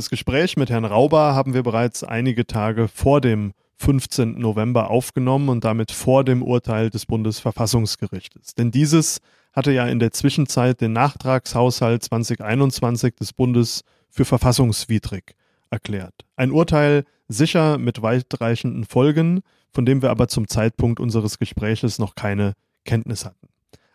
Das 0.00 0.08
Gespräch 0.08 0.56
mit 0.56 0.70
Herrn 0.70 0.86
Rauber 0.86 1.34
haben 1.34 1.52
wir 1.52 1.62
bereits 1.62 2.02
einige 2.02 2.46
Tage 2.46 2.88
vor 2.88 3.20
dem 3.20 3.52
15. 3.76 4.40
November 4.40 4.88
aufgenommen 4.88 5.50
und 5.50 5.62
damit 5.62 5.90
vor 5.90 6.24
dem 6.24 6.42
Urteil 6.42 6.88
des 6.88 7.04
Bundesverfassungsgerichtes. 7.04 8.54
Denn 8.54 8.70
dieses 8.70 9.18
hatte 9.52 9.72
ja 9.72 9.86
in 9.86 9.98
der 9.98 10.12
Zwischenzeit 10.12 10.80
den 10.80 10.94
Nachtragshaushalt 10.94 12.02
2021 12.02 13.14
des 13.16 13.34
Bundes 13.34 13.82
für 14.08 14.24
verfassungswidrig 14.24 15.34
erklärt. 15.68 16.14
Ein 16.34 16.50
Urteil 16.50 17.04
sicher 17.28 17.76
mit 17.76 18.00
weitreichenden 18.00 18.86
Folgen, 18.86 19.42
von 19.70 19.84
dem 19.84 20.00
wir 20.00 20.08
aber 20.08 20.28
zum 20.28 20.48
Zeitpunkt 20.48 20.98
unseres 20.98 21.38
Gespräches 21.38 21.98
noch 21.98 22.14
keine 22.14 22.54
Kenntnis 22.86 23.26
hatten. 23.26 23.48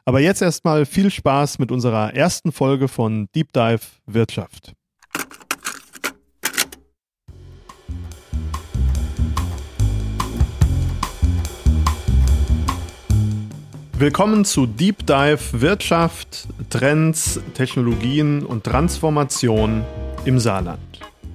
Aber 0.06 0.20
jetzt 0.20 0.44
erstmal 0.44 0.86
viel 0.86 1.10
Spaß 1.10 1.58
mit 1.58 1.72
unserer 1.72 2.14
ersten 2.14 2.52
Folge 2.52 2.90
von 2.90 3.28
Deep 3.34 3.54
Dive 3.54 3.82
Wirtschaft. 4.06 4.76
Willkommen 13.98 14.44
zu 14.44 14.66
Deep 14.66 15.08
Dive 15.08 15.40
Wirtschaft, 15.54 16.50
Trends, 16.70 17.40
Technologien 17.54 18.46
und 18.46 18.66
Transformation 18.66 19.86
im 20.26 20.38
Saarland. 20.38 20.82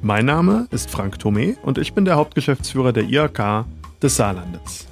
Mein 0.03 0.27
Name 0.27 0.67
ist 0.71 0.91
Frank 0.91 1.19
Thome 1.19 1.57
und 1.63 1.79
ich 1.79 1.95
bin 1.95 2.05
der 2.05 2.17
Hauptgeschäftsführer 2.17 2.93
der 2.93 3.05
IHK 3.05 3.65
des 4.03 4.15
Saarlandes. 4.15 4.87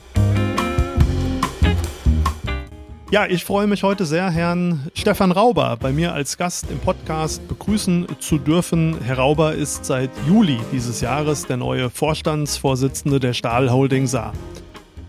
Ja, 3.11 3.27
ich 3.27 3.45
freue 3.45 3.67
mich 3.67 3.83
heute 3.83 4.07
sehr, 4.07 4.31
Herrn 4.31 4.91
Stefan 4.95 5.31
Rauber 5.31 5.77
bei 5.79 5.93
mir 5.93 6.15
als 6.15 6.39
Gast 6.39 6.71
im 6.71 6.79
Podcast 6.79 7.47
begrüßen 7.49 8.07
zu 8.19 8.39
dürfen. 8.39 8.97
Herr 9.05 9.19
Rauber 9.19 9.53
ist 9.53 9.85
seit 9.85 10.11
Juli 10.27 10.59
dieses 10.73 11.03
Jahres 11.03 11.47
der 11.47 11.59
neue 11.59 11.91
Vorstandsvorsitzende 11.91 13.21
der 13.21 13.35
Stahlholding 13.35 14.07
Saar 14.07 14.33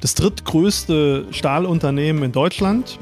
das 0.02 0.16
drittgrößte 0.16 1.26
Stahlunternehmen 1.32 2.24
in 2.24 2.32
Deutschland. 2.32 2.98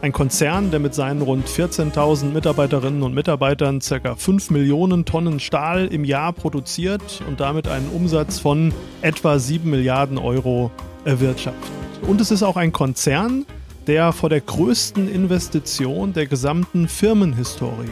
Ein 0.00 0.12
Konzern, 0.12 0.70
der 0.70 0.78
mit 0.78 0.94
seinen 0.94 1.22
rund 1.22 1.48
14.000 1.48 2.26
Mitarbeiterinnen 2.26 3.02
und 3.02 3.14
Mitarbeitern 3.14 3.80
ca. 3.80 4.14
5 4.14 4.50
Millionen 4.50 5.04
Tonnen 5.04 5.40
Stahl 5.40 5.88
im 5.88 6.04
Jahr 6.04 6.32
produziert 6.32 7.20
und 7.26 7.40
damit 7.40 7.66
einen 7.66 7.88
Umsatz 7.88 8.38
von 8.38 8.72
etwa 9.02 9.38
7 9.38 9.68
Milliarden 9.68 10.16
Euro 10.16 10.70
erwirtschaftet. 11.04 11.72
Und 12.06 12.20
es 12.20 12.30
ist 12.30 12.44
auch 12.44 12.56
ein 12.56 12.72
Konzern, 12.72 13.44
der 13.88 14.12
vor 14.12 14.28
der 14.28 14.40
größten 14.40 15.08
Investition 15.08 16.12
der 16.12 16.26
gesamten 16.26 16.86
Firmenhistorie 16.86 17.88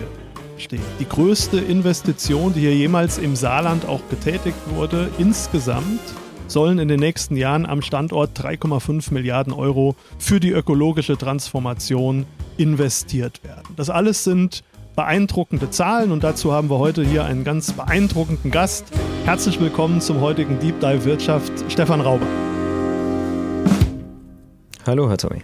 steht. 0.59 0.81
Die 1.01 1.09
größte 1.09 1.59
Investition, 1.59 2.55
die 2.55 2.61
hier 2.61 2.77
jemals 2.77 3.19
im 3.19 3.35
Saarland 3.35 3.85
auch 3.87 4.03
getätigt 4.11 4.59
wurde, 4.69 5.09
insgesamt 5.19 6.01
sollen 6.47 6.79
in 6.79 6.89
den 6.89 7.01
nächsten 7.01 7.37
Jahren 7.37 7.67
am 7.67 7.83
Standort 7.83 8.39
3,5 8.39 9.13
Milliarden 9.13 9.53
Euro 9.53 9.97
für 10.19 10.41
die 10.41 10.51
ökologische 10.51 11.17
Transformation 11.17 12.27
investiert 12.57 13.43
werden. 13.45 13.75
Das 13.77 13.91
alles 13.91 14.25
sind 14.25 14.63
beeindruckende 14.95 15.71
Zahlen 15.71 16.11
und 16.11 16.25
dazu 16.25 16.53
haben 16.53 16.71
wir 16.71 16.79
heute 16.79 17.05
hier 17.05 17.25
einen 17.25 17.45
ganz 17.45 17.73
beeindruckenden 17.73 18.51
Gast. 18.51 18.87
Herzlich 19.25 19.61
willkommen 19.61 20.01
zum 20.01 20.21
heutigen 20.21 20.59
Deep 20.59 20.81
Dive 20.81 21.05
Wirtschaft, 21.05 21.53
Stefan 21.69 22.01
Rauber. 22.01 22.27
Hallo, 24.87 25.09
Herr 25.09 25.19
Tommy. 25.19 25.43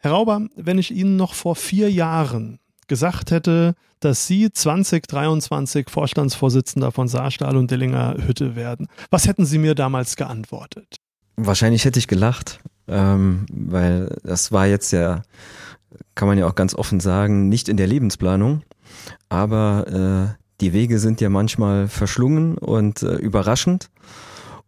Herr 0.00 0.12
Rauber, 0.12 0.46
wenn 0.56 0.78
ich 0.78 0.90
Ihnen 0.90 1.16
noch 1.16 1.34
vor 1.34 1.56
vier 1.56 1.90
Jahren 1.90 2.58
gesagt 2.88 3.30
hätte, 3.30 3.74
dass 4.00 4.26
Sie 4.26 4.50
2023 4.52 5.90
Vorstandsvorsitzender 5.90 6.92
von 6.92 7.08
Saarstahl 7.08 7.56
und 7.56 7.70
Dillinger 7.70 8.16
Hütte 8.26 8.56
werden. 8.56 8.88
Was 9.10 9.26
hätten 9.26 9.44
Sie 9.44 9.58
mir 9.58 9.74
damals 9.74 10.16
geantwortet? 10.16 10.96
Wahrscheinlich 11.36 11.84
hätte 11.84 11.98
ich 11.98 12.08
gelacht, 12.08 12.60
ähm, 12.88 13.46
weil 13.50 14.16
das 14.24 14.50
war 14.50 14.66
jetzt 14.66 14.92
ja, 14.92 15.22
kann 16.14 16.28
man 16.28 16.38
ja 16.38 16.46
auch 16.46 16.54
ganz 16.54 16.74
offen 16.74 17.00
sagen, 17.00 17.48
nicht 17.48 17.68
in 17.68 17.76
der 17.76 17.86
Lebensplanung. 17.86 18.62
Aber 19.28 20.34
äh, 20.36 20.42
die 20.60 20.72
Wege 20.72 20.98
sind 20.98 21.20
ja 21.20 21.28
manchmal 21.28 21.88
verschlungen 21.88 22.58
und 22.58 23.02
äh, 23.02 23.14
überraschend. 23.14 23.90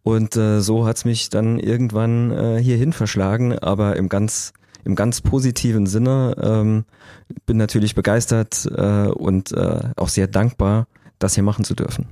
Und 0.03 0.35
äh, 0.35 0.61
so 0.61 0.87
hat's 0.87 1.05
mich 1.05 1.29
dann 1.29 1.59
irgendwann 1.59 2.31
äh, 2.31 2.61
hierhin 2.61 2.93
verschlagen, 2.93 3.57
aber 3.59 3.97
im 3.97 4.09
ganz 4.09 4.53
im 4.83 4.95
ganz 4.95 5.21
positiven 5.21 5.85
Sinne. 5.85 6.35
Ähm, 6.41 6.85
bin 7.45 7.57
natürlich 7.57 7.95
begeistert 7.95 8.65
äh, 8.65 9.07
und 9.07 9.51
äh, 9.51 9.89
auch 9.95 10.09
sehr 10.09 10.27
dankbar, 10.27 10.87
das 11.19 11.35
hier 11.35 11.43
machen 11.43 11.63
zu 11.63 11.75
dürfen. 11.75 12.07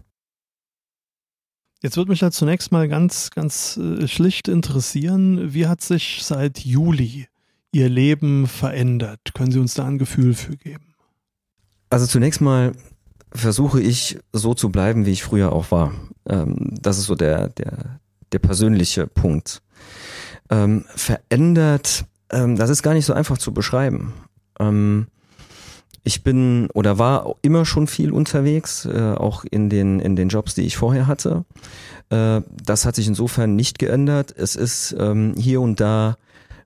Jetzt 1.81 1.95
würde 1.95 2.11
mich 2.11 2.19
da 2.19 2.29
zunächst 2.29 2.71
mal 2.71 2.89
ganz, 2.89 3.31
ganz 3.31 3.77
äh, 3.77 4.07
schlicht 4.07 4.47
interessieren, 4.49 5.53
wie 5.53 5.67
hat 5.67 5.81
sich 5.81 6.19
seit 6.23 6.59
Juli 6.59 7.27
Ihr 7.71 7.87
Leben 7.87 8.47
verändert? 8.47 9.33
Können 9.33 9.51
Sie 9.51 9.59
uns 9.59 9.75
da 9.75 9.85
ein 9.85 9.97
Gefühl 9.97 10.33
für 10.33 10.57
geben? 10.57 10.93
Also 11.89 12.05
zunächst 12.05 12.41
mal 12.41 12.73
versuche 13.31 13.81
ich 13.81 14.19
so 14.33 14.53
zu 14.53 14.69
bleiben, 14.69 15.05
wie 15.05 15.11
ich 15.11 15.23
früher 15.23 15.53
auch 15.53 15.71
war. 15.71 15.93
Ähm, 16.27 16.75
das 16.81 16.97
ist 16.97 17.05
so 17.05 17.15
der, 17.15 17.49
der, 17.49 17.99
der 18.31 18.39
persönliche 18.39 19.07
Punkt. 19.07 19.61
Ähm, 20.49 20.85
verändert 20.95 22.05
ähm, 22.31 22.55
das 22.55 22.69
ist 22.69 22.83
gar 22.83 22.93
nicht 22.93 23.05
so 23.05 23.13
einfach 23.13 23.37
zu 23.37 23.53
beschreiben. 23.53 24.13
Ähm, 24.59 25.07
ich 26.03 26.23
bin 26.23 26.69
oder 26.73 26.97
war 26.97 27.35
immer 27.41 27.65
schon 27.65 27.87
viel 27.87 28.11
unterwegs, 28.11 28.85
äh, 28.85 29.13
auch 29.15 29.43
in 29.43 29.69
den, 29.69 29.99
in 29.99 30.15
den 30.15 30.29
Jobs, 30.29 30.55
die 30.55 30.63
ich 30.63 30.77
vorher 30.77 31.07
hatte. 31.07 31.45
Äh, 32.09 32.41
das 32.63 32.85
hat 32.85 32.95
sich 32.95 33.07
insofern 33.07 33.55
nicht 33.55 33.79
geändert. 33.79 34.33
Es 34.35 34.55
ist 34.55 34.95
ähm, 34.97 35.35
hier 35.37 35.61
und 35.61 35.79
da 35.79 36.17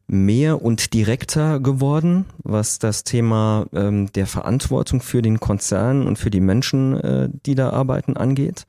mehr 0.08 0.62
und 0.62 0.94
direkter 0.94 1.60
geworden, 1.60 2.26
was 2.44 2.78
das 2.78 3.04
Thema 3.04 3.66
ähm, 3.74 4.12
der 4.14 4.28
Verantwortung 4.28 5.02
für 5.02 5.22
den 5.22 5.40
Konzern 5.40 6.06
und 6.06 6.18
für 6.18 6.30
die 6.30 6.42
Menschen, 6.42 7.00
äh, 7.00 7.30
die 7.46 7.56
da 7.56 7.72
arbeiten, 7.72 8.18
angeht. 8.18 8.68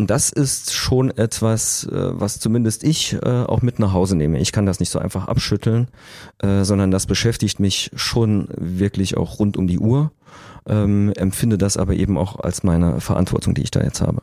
Und 0.00 0.06
das 0.08 0.30
ist 0.30 0.72
schon 0.72 1.10
etwas, 1.10 1.84
äh, 1.84 1.92
was 1.92 2.40
zumindest 2.40 2.84
ich 2.84 3.12
äh, 3.22 3.44
auch 3.44 3.60
mit 3.60 3.78
nach 3.78 3.92
Hause 3.92 4.16
nehme. 4.16 4.38
Ich 4.38 4.50
kann 4.50 4.64
das 4.64 4.80
nicht 4.80 4.88
so 4.88 4.98
einfach 4.98 5.28
abschütteln, 5.28 5.88
äh, 6.38 6.64
sondern 6.64 6.90
das 6.90 7.04
beschäftigt 7.04 7.60
mich 7.60 7.90
schon 7.94 8.48
wirklich 8.56 9.18
auch 9.18 9.38
rund 9.38 9.58
um 9.58 9.66
die 9.66 9.78
Uhr, 9.78 10.10
ähm, 10.66 11.12
empfinde 11.16 11.58
das 11.58 11.76
aber 11.76 11.92
eben 11.92 12.16
auch 12.16 12.40
als 12.40 12.62
meine 12.62 13.02
Verantwortung, 13.02 13.52
die 13.52 13.60
ich 13.60 13.70
da 13.70 13.82
jetzt 13.82 14.00
habe. 14.00 14.22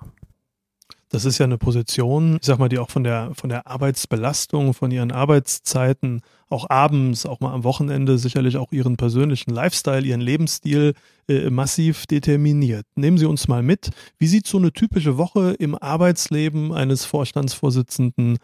Das 1.10 1.26
ist 1.26 1.38
ja 1.38 1.44
eine 1.44 1.60
Position, 1.60 2.38
ich 2.42 2.48
sag 2.48 2.58
mal, 2.58 2.70
die 2.70 2.80
auch 2.80 2.90
von 2.90 3.04
der, 3.04 3.30
von 3.36 3.52
der 3.52 3.68
Arbeitsbelastung, 3.68 4.74
von 4.74 4.90
ihren 4.90 5.12
Arbeitszeiten, 5.12 6.22
auch 6.50 6.70
abends, 6.70 7.26
auch 7.26 7.40
mal 7.40 7.54
am 7.54 7.64
Wochenende 7.64 8.18
sicherlich 8.18 8.58
auch 8.58 8.72
ihren 8.72 8.98
persönlichen 8.98 9.52
Lifestyle, 9.52 10.06
ihren 10.06 10.22
Lebensstil 10.22 10.94
äh, 11.28 11.50
massiv 11.50 12.06
determiniert. 12.06 12.86
Nehmen 12.96 13.18
Sie 13.18 13.26
uns 13.26 13.48
mal 13.48 13.64
mit. 13.64 13.90
Wie 14.18 14.28
sieht 14.28 14.48
so 14.48 14.58
eine 14.58 14.72
typische 14.72 15.18
Woche 15.18 15.56
im 15.60 15.76
Arbeitsleben 15.76 16.72
eines 16.74 17.06
Vorstandsvorsitzenden 17.06 18.38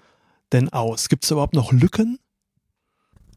denn 0.51 0.69
aus? 0.69 1.07
Gibt 1.07 1.23
es 1.23 1.31
überhaupt 1.31 1.55
noch 1.55 1.71
Lücken? 1.71 2.19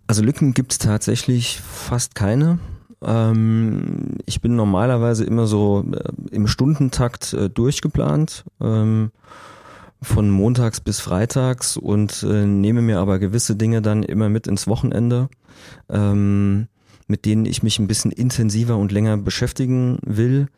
Also 0.09 0.23
Lücken 0.23 0.55
gibt 0.55 0.73
es 0.73 0.79
tatsächlich 0.79 1.61
fast 1.61 2.15
keine. 2.15 2.59
Ähm, 3.03 4.17
ich 4.25 4.41
bin 4.41 4.57
normalerweise 4.57 5.25
immer 5.25 5.47
so 5.47 5.85
äh, 5.93 6.35
im 6.35 6.47
Stundentakt 6.47 7.33
äh, 7.33 7.51
durchgeplant. 7.51 8.45
Von 10.03 10.31
montags 10.31 10.81
bis 10.81 11.01
freitags 11.01 11.77
und 11.77 12.23
äh, 12.23 12.47
nehme 12.47 12.83
mir 12.83 12.99
aber 12.99 13.19
gewisse 13.19 13.57
Dinge 13.57 13.83
dann 13.83 14.03
immer 14.03 14.29
mit 14.29 14.47
ins 14.47 14.67
Wochenende, 14.67 15.29
ähm, 15.89 16.69
mit 17.09 17.25
denen 17.25 17.47
ich 17.47 17.63
mich 17.63 17.79
ein 17.79 17.87
bisschen 17.87 18.11
intensiver 18.11 18.77
und 18.77 18.93
länger 18.93 19.17
beschäftigen 19.17 19.99
will 20.03 20.49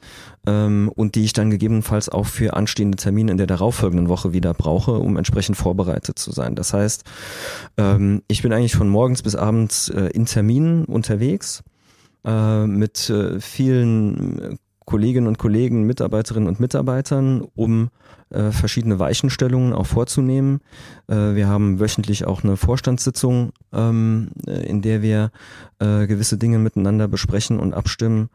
ähm, 0.47 0.91
und 0.95 1.15
die 1.15 1.25
ich 1.25 1.35
dann 1.35 1.51
gegebenenfalls 1.51 2.09
auch 2.09 2.27
für 2.27 2.55
anstehende 2.55 2.97
Termine 2.97 3.33
in 3.33 3.39
der 3.39 3.47
darauffolgenden 3.47 4.09
Woche 4.09 4.33
wieder 4.33 4.55
brauche, 4.55 4.93
um 4.93 5.17
entsprechend 5.17 5.57
vorbereitet 5.57 6.19
zu 6.19 6.33
sein. 6.33 6.55
Das 6.55 6.73
heißt, 6.73 7.05
ähm, 7.77 8.23
ich 8.29 8.43
bin 8.43 8.53
eigentlich 8.53 8.75
von 8.75 8.89
morgens 8.89 9.23
bis 9.23 9.35
abends 9.35 9.89
äh, 9.91 10.07
in 10.15 10.27
Terminen 10.27 10.85
unterwegs 10.87 11.63
äh, 12.25 12.67
mit 12.67 13.11
äh, 13.11 13.41
vielen 13.41 14.59
Kolleginnen 14.89 15.27
und 15.27 15.37
Kollegen, 15.37 15.83
Mitarbeiterinnen 15.83 16.49
und 16.49 16.61
Mitarbeitern, 16.61 17.47
um 17.55 17.91
äh, 18.31 18.53
verschiedene 18.53 18.99
Weichenstellungen 18.99 19.75
auch 19.75 19.85
vorzunehmen. 19.85 20.61
Äh, 21.09 21.35
wir 21.35 21.47
haben 21.47 21.79
wöchentlich 21.79 22.25
auch 22.25 22.43
eine 22.43 22.57
Vorstandssitzung, 22.57 23.53
ähm, 23.71 24.31
äh, 24.47 24.67
in 24.67 24.81
der 24.81 25.03
wir 25.03 25.31
äh, 25.79 26.07
gewisse 26.07 26.39
Dinge 26.39 26.59
miteinander 26.59 27.07
besprechen 27.07 27.61
und 27.61 27.75
abstimmen. 27.75 28.31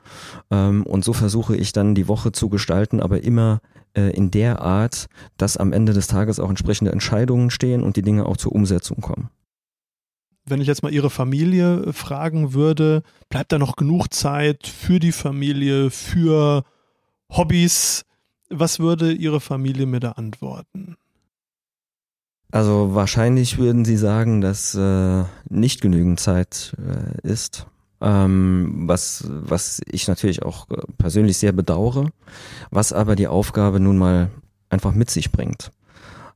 Ähm, 0.51 0.85
und 0.85 1.03
so 1.03 1.13
versuche 1.13 1.55
ich 1.55 1.73
dann 1.73 1.95
die 1.95 2.07
Woche 2.07 2.31
zu 2.31 2.49
gestalten, 2.49 2.99
aber 2.99 3.23
immer 3.23 3.59
äh, 3.97 4.15
in 4.15 4.29
der 4.29 4.61
Art, 4.61 5.07
dass 5.37 5.57
am 5.57 5.73
Ende 5.73 5.93
des 5.93 6.05
Tages 6.05 6.39
auch 6.39 6.49
entsprechende 6.49 6.91
Entscheidungen 6.91 7.49
stehen 7.49 7.81
und 7.81 7.97
die 7.97 8.03
Dinge 8.03 8.27
auch 8.27 8.37
zur 8.37 8.51
Umsetzung 8.51 9.01
kommen 9.01 9.31
wenn 10.45 10.61
ich 10.61 10.67
jetzt 10.67 10.83
mal 10.83 10.93
Ihre 10.93 11.09
Familie 11.09 11.83
äh, 11.83 11.93
fragen 11.93 12.53
würde, 12.53 13.03
bleibt 13.29 13.51
da 13.51 13.59
noch 13.59 13.75
genug 13.75 14.13
Zeit 14.13 14.67
für 14.67 14.99
die 14.99 15.11
Familie, 15.11 15.89
für 15.89 16.63
Hobbys, 17.29 18.05
Was 18.49 18.79
würde 18.79 19.11
Ihre 19.11 19.39
Familie 19.39 19.85
mir 19.85 19.99
da 19.99 20.11
antworten? 20.11 20.95
Also 22.51 22.93
wahrscheinlich 22.93 23.57
würden 23.57 23.83
Sie 23.83 23.97
sagen, 23.97 24.41
dass 24.41 24.75
äh, 24.75 25.23
nicht 25.49 25.81
genügend 25.81 26.19
Zeit 26.19 26.75
äh, 26.77 27.27
ist, 27.27 27.65
ähm, 27.99 28.83
was, 28.85 29.25
was 29.27 29.81
ich 29.87 30.07
natürlich 30.07 30.43
auch 30.43 30.69
äh, 30.69 30.75
persönlich 30.99 31.37
sehr 31.37 31.51
bedauere, 31.51 32.11
was 32.69 32.93
aber 32.93 33.15
die 33.15 33.27
Aufgabe 33.27 33.79
nun 33.79 33.97
mal 33.97 34.29
einfach 34.69 34.93
mit 34.93 35.09
sich 35.09 35.31
bringt. 35.31 35.71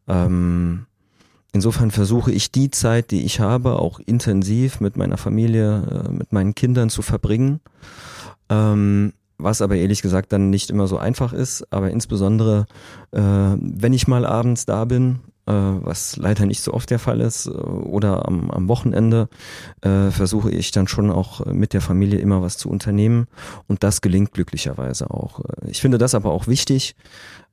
Ähm, 0.08 0.88
insofern 1.54 1.92
versuche 1.92 2.32
ich 2.32 2.52
die 2.52 2.72
Zeit, 2.72 3.12
die 3.12 3.24
ich 3.24 3.40
habe, 3.40 3.80
auch 3.80 4.00
intensiv 4.00 4.80
mit 4.80 4.98
meiner 4.98 5.18
Familie, 5.18 6.06
äh, 6.08 6.12
mit 6.12 6.34
meinen 6.34 6.56
Kindern 6.56 6.90
zu 6.90 7.02
verbringen. 7.02 7.60
Ähm, 8.50 9.14
was 9.38 9.62
aber 9.62 9.76
ehrlich 9.76 10.02
gesagt 10.02 10.34
dann 10.34 10.50
nicht 10.50 10.70
immer 10.70 10.88
so 10.88 10.98
einfach 10.98 11.32
ist, 11.32 11.72
aber 11.72 11.92
insbesondere, 11.92 12.66
äh, 13.12 13.22
wenn 13.22 13.94
ich 13.94 14.08
mal 14.08 14.26
abends 14.26 14.66
da 14.66 14.86
bin, 14.86 15.20
äh, 15.46 15.52
was 15.52 16.18
leider 16.18 16.46
nicht 16.46 16.62
so 16.62 16.74
oft 16.74 16.90
der 16.90 17.00
Fall 17.00 17.22
ist, 17.22 17.46
äh, 17.46 17.52
oder 17.52 18.28
am, 18.28 18.52
am 18.52 18.68
Wochenende, 18.68 19.30
äh, 19.82 20.12
versuche 20.12 20.52
ich 20.52 20.72
dann 20.72 20.88
schon 20.88 21.10
auch 21.12 21.46
mit 21.46 21.74
der 21.74 21.82
Familie 21.82 22.20
immer 22.20 22.42
was 22.42 22.58
zu 22.58 22.70
unternehmen 22.70 23.28
und 23.68 23.84
das 23.84 24.02
gelingt 24.02 24.34
glücklicherweise 24.34 25.10
auch. 25.10 25.42
Ich 25.68 25.82
finde 25.82 25.98
das 25.98 26.16
aber 26.16 26.32
auch 26.32 26.48
wichtig, 26.48 26.96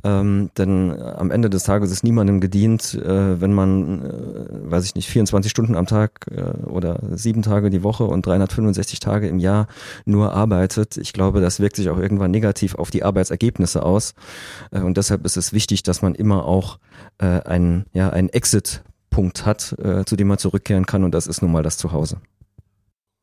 ähm, 0.04 0.50
denn 0.58 1.00
am 1.00 1.30
Ende 1.30 1.48
des 1.48 1.64
Tages 1.64 1.90
ist 1.90 2.04
niemandem 2.04 2.40
gedient, 2.40 2.94
äh, 2.94 3.40
wenn 3.40 3.54
man, 3.54 4.04
äh, 4.04 4.70
weiß 4.70 4.84
ich 4.84 4.94
nicht, 4.94 5.08
24 5.08 5.50
Stunden 5.50 5.74
am 5.74 5.86
Tag 5.86 6.26
äh, 6.30 6.66
oder 6.66 7.00
sieben 7.12 7.40
Tage 7.40 7.70
die 7.70 7.82
Woche 7.82 8.04
und 8.04 8.26
365 8.26 9.00
Tage 9.00 9.28
im 9.28 9.38
Jahr 9.38 9.66
nur 10.04 10.34
arbeitet. 10.34 10.98
Ich 10.98 11.14
glaube, 11.14 11.40
das 11.40 11.58
wirkt 11.58 11.76
sich 11.76 11.88
auch 11.88 11.98
irgendwann 11.98 12.30
negativ 12.30 12.74
auf 12.74 12.90
die 12.90 13.02
Arbeitsergebnisse 13.02 13.82
aus. 13.82 14.14
Äh, 14.70 14.80
und 14.80 14.98
deshalb 14.98 15.24
ist 15.24 15.38
es 15.38 15.54
wichtig, 15.54 15.82
dass 15.82 16.02
man 16.02 16.14
immer 16.14 16.44
auch 16.44 16.78
äh, 17.18 17.40
einen, 17.40 17.86
ja, 17.94 18.10
einen 18.10 18.28
Exit-Punkt 18.28 19.46
hat, 19.46 19.74
äh, 19.82 20.04
zu 20.04 20.16
dem 20.16 20.28
man 20.28 20.36
zurückkehren 20.36 20.84
kann. 20.84 21.02
Und 21.04 21.14
das 21.14 21.26
ist 21.26 21.40
nun 21.40 21.50
mal 21.50 21.62
das 21.62 21.78
Zuhause. 21.78 22.18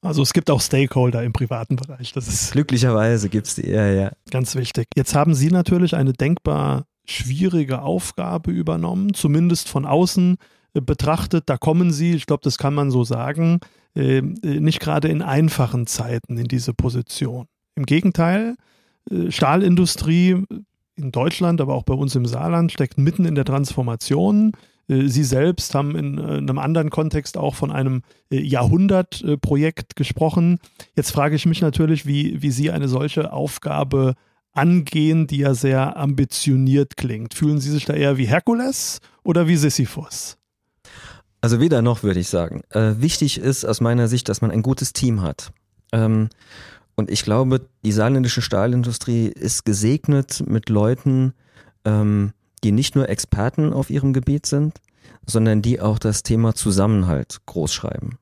Also 0.01 0.23
es 0.23 0.33
gibt 0.33 0.49
auch 0.49 0.61
Stakeholder 0.61 1.23
im 1.23 1.31
privaten 1.31 1.75
Bereich. 1.75 2.11
Das 2.11 2.27
ist 2.27 2.51
glücklicherweise 2.53 3.29
gibt's 3.29 3.55
die, 3.55 3.69
ja, 3.69 3.87
ja. 3.87 4.11
Ganz 4.31 4.55
wichtig. 4.55 4.87
Jetzt 4.95 5.13
haben 5.13 5.35
Sie 5.35 5.49
natürlich 5.49 5.95
eine 5.95 6.13
denkbar 6.13 6.85
schwierige 7.05 7.81
Aufgabe 7.81 8.51
übernommen, 8.51 9.13
zumindest 9.13 9.69
von 9.69 9.85
außen 9.85 10.37
äh, 10.73 10.81
betrachtet. 10.81 11.43
Da 11.47 11.57
kommen 11.57 11.91
Sie, 11.91 12.13
ich 12.13 12.25
glaube, 12.25 12.41
das 12.43 12.57
kann 12.57 12.73
man 12.73 12.89
so 12.89 13.03
sagen, 13.03 13.59
äh, 13.95 14.17
äh, 14.17 14.21
nicht 14.59 14.79
gerade 14.79 15.07
in 15.07 15.21
einfachen 15.21 15.85
Zeiten 15.85 16.37
in 16.37 16.47
diese 16.47 16.73
Position. 16.73 17.45
Im 17.75 17.85
Gegenteil, 17.85 18.55
Stahlindustrie 19.29 20.43
in 20.95 21.11
Deutschland, 21.11 21.59
aber 21.61 21.73
auch 21.73 21.83
bei 21.83 21.93
uns 21.93 22.13
im 22.15 22.25
Saarland 22.25 22.71
steckt 22.71 22.97
mitten 22.97 23.25
in 23.25 23.33
der 23.33 23.45
Transformation. 23.45 24.51
Äh, 24.91 25.07
Sie 25.07 25.23
selbst 25.23 25.73
haben 25.73 25.95
in, 25.95 26.17
äh, 26.17 26.37
einem 26.37 26.59
anderen 26.59 26.89
Kontext 26.89 27.37
auch 27.37 27.55
von 27.55 27.71
einem 27.71 28.03
äh, 28.29 28.41
Jahrhundertprojekt 28.41 29.95
gesprochen. 29.95 30.59
Jetzt 30.95 31.11
frage 31.11 31.35
ich 31.35 31.45
mich 31.45 31.61
natürlich, 31.61 32.05
wie, 32.05 32.41
wie 32.41 32.51
Sie 32.51 32.71
eine 32.71 32.87
solche 32.87 33.31
Aufgabe 33.31 34.15
angehen, 34.53 35.27
die 35.27 35.37
ja 35.37 35.53
sehr 35.53 35.95
ambitioniert 35.97 36.97
klingt. 36.97 37.33
Fühlen 37.33 37.59
Sie 37.59 37.71
sich 37.71 37.85
da 37.85 37.93
eher 37.93 38.17
wie 38.17 38.25
Herkules 38.25 38.99
oder 39.23 39.47
wie 39.47 39.55
Sisyphus? 39.55 40.37
Also 41.39 41.59
weder 41.59 41.81
noch, 41.81 42.03
würde 42.03 42.19
ich 42.19 42.27
sagen. 42.27 42.61
Äh, 42.69 42.95
wichtig 42.97 43.39
ist 43.39 43.65
aus 43.65 43.81
meiner 43.81 44.07
Sicht, 44.07 44.29
dass 44.29 44.41
man 44.41 44.51
ein 44.51 44.61
gutes 44.61 44.93
Team 44.93 45.21
hat. 45.21 45.51
Ähm, 45.91 46.29
und 46.95 47.09
ich 47.09 47.23
glaube, 47.23 47.67
die 47.83 47.93
saarländische 47.93 48.41
Stahlindustrie 48.41 49.27
ist 49.27 49.65
gesegnet 49.65 50.43
mit 50.45 50.69
Leuten, 50.69 51.33
ähm, 51.85 52.33
die 52.63 52.71
nicht 52.71 52.95
nur 52.95 53.09
Experten 53.09 53.73
auf 53.73 53.89
ihrem 53.89 54.13
Gebiet 54.13 54.45
sind, 54.45 54.79
sondern 55.25 55.61
die 55.61 55.81
auch 55.81 55.99
das 55.99 56.23
Thema 56.23 56.53
Zusammenhalt 56.53 57.39
groß 57.45 57.73
schreiben. 57.73 58.17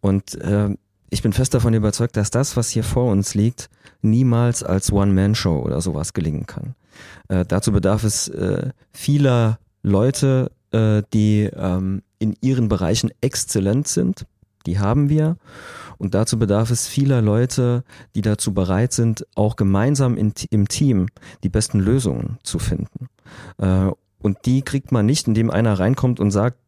Und 0.00 0.34
äh, 0.40 0.70
ich 1.10 1.22
bin 1.22 1.32
fest 1.32 1.54
davon 1.54 1.74
überzeugt, 1.74 2.16
dass 2.16 2.30
das, 2.30 2.56
was 2.56 2.70
hier 2.70 2.84
vor 2.84 3.10
uns 3.10 3.34
liegt, 3.34 3.70
niemals 4.02 4.62
als 4.62 4.92
One-Man-Show 4.92 5.58
oder 5.60 5.80
sowas 5.80 6.12
gelingen 6.12 6.46
kann. 6.46 6.74
Äh, 7.28 7.44
dazu 7.44 7.72
bedarf 7.72 8.04
es 8.04 8.28
äh, 8.28 8.70
vieler 8.92 9.58
Leute, 9.82 10.50
äh, 10.72 11.02
die 11.12 11.50
ähm, 11.54 12.02
in 12.18 12.36
ihren 12.40 12.68
Bereichen 12.68 13.10
exzellent 13.20 13.88
sind. 13.88 14.26
Die 14.66 14.78
haben 14.78 15.08
wir. 15.08 15.36
Und 15.98 16.14
dazu 16.14 16.38
bedarf 16.38 16.70
es 16.70 16.86
vieler 16.86 17.22
Leute, 17.22 17.84
die 18.14 18.22
dazu 18.22 18.54
bereit 18.54 18.92
sind, 18.92 19.26
auch 19.34 19.56
gemeinsam 19.56 20.16
in, 20.16 20.32
im 20.50 20.68
Team 20.68 21.06
die 21.42 21.48
besten 21.48 21.80
Lösungen 21.80 22.38
zu 22.42 22.58
finden. 22.58 23.08
Äh, 23.58 23.90
und 24.20 24.38
die 24.44 24.62
kriegt 24.62 24.92
man 24.92 25.06
nicht, 25.06 25.28
indem 25.28 25.50
einer 25.50 25.78
reinkommt 25.78 26.20
und 26.20 26.30
sagt, 26.30 26.58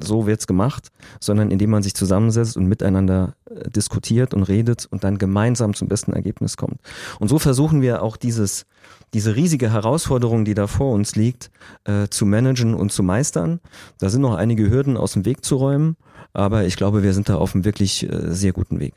so 0.00 0.26
wird's 0.26 0.46
gemacht, 0.46 0.88
sondern 1.20 1.50
indem 1.50 1.70
man 1.70 1.82
sich 1.82 1.94
zusammensetzt 1.94 2.56
und 2.56 2.66
miteinander 2.66 3.34
äh, 3.46 3.70
diskutiert 3.70 4.34
und 4.34 4.42
redet 4.42 4.86
und 4.90 5.04
dann 5.04 5.18
gemeinsam 5.18 5.74
zum 5.74 5.88
besten 5.88 6.12
Ergebnis 6.12 6.56
kommt. 6.56 6.80
Und 7.18 7.28
so 7.28 7.38
versuchen 7.38 7.80
wir 7.80 8.02
auch 8.02 8.16
dieses, 8.16 8.66
diese 9.14 9.36
riesige 9.36 9.72
Herausforderung, 9.72 10.44
die 10.44 10.54
da 10.54 10.66
vor 10.66 10.92
uns 10.92 11.16
liegt, 11.16 11.50
äh, 11.84 12.08
zu 12.08 12.26
managen 12.26 12.74
und 12.74 12.92
zu 12.92 13.02
meistern. 13.02 13.60
Da 13.98 14.08
sind 14.08 14.22
noch 14.22 14.34
einige 14.34 14.70
Hürden 14.70 14.96
aus 14.96 15.12
dem 15.12 15.24
Weg 15.24 15.44
zu 15.44 15.56
räumen, 15.56 15.96
aber 16.32 16.64
ich 16.64 16.76
glaube, 16.76 17.02
wir 17.02 17.12
sind 17.12 17.28
da 17.28 17.36
auf 17.36 17.54
einem 17.54 17.64
wirklich 17.64 18.08
äh, 18.08 18.32
sehr 18.32 18.52
guten 18.52 18.80
Weg. 18.80 18.94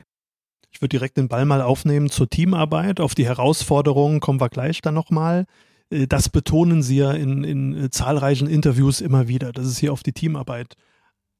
Ich 0.70 0.80
würde 0.80 0.90
direkt 0.90 1.16
den 1.16 1.28
Ball 1.28 1.44
mal 1.44 1.62
aufnehmen 1.62 2.10
zur 2.10 2.28
Teamarbeit. 2.28 3.00
Auf 3.00 3.14
die 3.14 3.26
Herausforderungen 3.26 4.20
kommen 4.20 4.40
wir 4.40 4.48
gleich 4.48 4.80
dann 4.80 4.94
nochmal. 4.94 5.46
Äh, 5.90 6.06
das 6.06 6.28
betonen 6.28 6.82
Sie 6.82 6.96
ja 6.96 7.12
in, 7.12 7.44
in 7.44 7.84
äh, 7.84 7.90
zahlreichen 7.90 8.48
Interviews 8.48 9.00
immer 9.00 9.28
wieder, 9.28 9.52
dass 9.52 9.66
es 9.66 9.78
hier 9.78 9.92
auf 9.92 10.02
die 10.02 10.12
Teamarbeit 10.12 10.74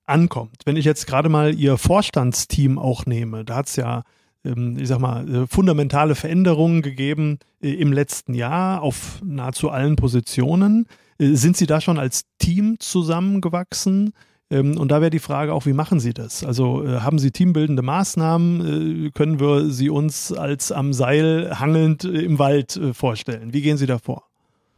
ankommt. 0.06 0.62
Wenn 0.64 0.76
ich 0.76 0.84
jetzt 0.84 1.06
gerade 1.06 1.28
mal 1.28 1.54
Ihr 1.54 1.78
Vorstandsteam 1.78 2.78
auch 2.78 3.06
nehme, 3.06 3.44
da 3.44 3.56
hat 3.56 3.68
es 3.68 3.76
ja, 3.76 4.02
ähm, 4.44 4.76
ich 4.78 4.88
sag 4.88 4.98
mal, 4.98 5.46
fundamentale 5.48 6.14
Veränderungen 6.14 6.82
gegeben 6.82 7.38
im 7.60 7.92
letzten 7.92 8.34
Jahr 8.34 8.82
auf 8.82 9.20
nahezu 9.24 9.70
allen 9.70 9.96
Positionen. 9.96 10.86
Sind 11.18 11.56
Sie 11.56 11.66
da 11.66 11.80
schon 11.80 11.98
als 11.98 12.24
Team 12.38 12.76
zusammengewachsen? 12.80 14.12
Ähm, 14.50 14.76
und 14.76 14.90
da 14.90 15.00
wäre 15.00 15.10
die 15.10 15.18
Frage 15.18 15.52
auch, 15.52 15.66
wie 15.66 15.72
machen 15.72 16.00
Sie 16.00 16.14
das? 16.14 16.44
Also 16.44 16.84
haben 16.86 17.18
Sie 17.18 17.30
teambildende 17.30 17.82
Maßnahmen? 17.82 19.12
können 19.14 19.40
wir 19.40 19.70
sie 19.70 19.90
uns 19.90 20.32
als 20.32 20.72
am 20.72 20.92
Seil 20.92 21.58
hangelnd 21.58 22.04
im 22.04 22.38
Wald 22.38 22.80
vorstellen? 22.92 23.52
Wie 23.52 23.62
gehen 23.62 23.76
Sie 23.76 23.86
da 23.86 23.98
vor? 23.98 24.24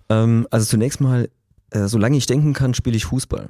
Ähm, 0.09 0.47
also 0.51 0.67
zunächst 0.67 1.01
mal, 1.01 1.29
äh, 1.71 1.87
solange 1.87 2.17
ich 2.17 2.27
denken 2.27 2.53
kann, 2.53 2.75
spiele 2.75 2.97
ich 2.97 3.07
Fußball. 3.07 3.49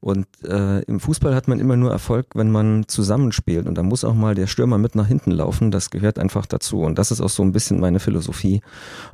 Und 0.00 0.26
äh, 0.44 0.82
im 0.82 1.00
Fußball 1.00 1.34
hat 1.34 1.48
man 1.48 1.60
immer 1.60 1.76
nur 1.76 1.90
Erfolg, 1.90 2.26
wenn 2.34 2.50
man 2.50 2.86
zusammenspielt. 2.88 3.66
Und 3.66 3.78
da 3.78 3.82
muss 3.82 4.04
auch 4.04 4.12
mal 4.12 4.34
der 4.34 4.46
Stürmer 4.46 4.76
mit 4.76 4.94
nach 4.94 5.06
hinten 5.06 5.30
laufen. 5.30 5.70
Das 5.70 5.88
gehört 5.88 6.18
einfach 6.18 6.44
dazu. 6.44 6.82
Und 6.82 6.98
das 6.98 7.10
ist 7.10 7.22
auch 7.22 7.30
so 7.30 7.42
ein 7.42 7.52
bisschen 7.52 7.80
meine 7.80 8.00
Philosophie, 8.00 8.60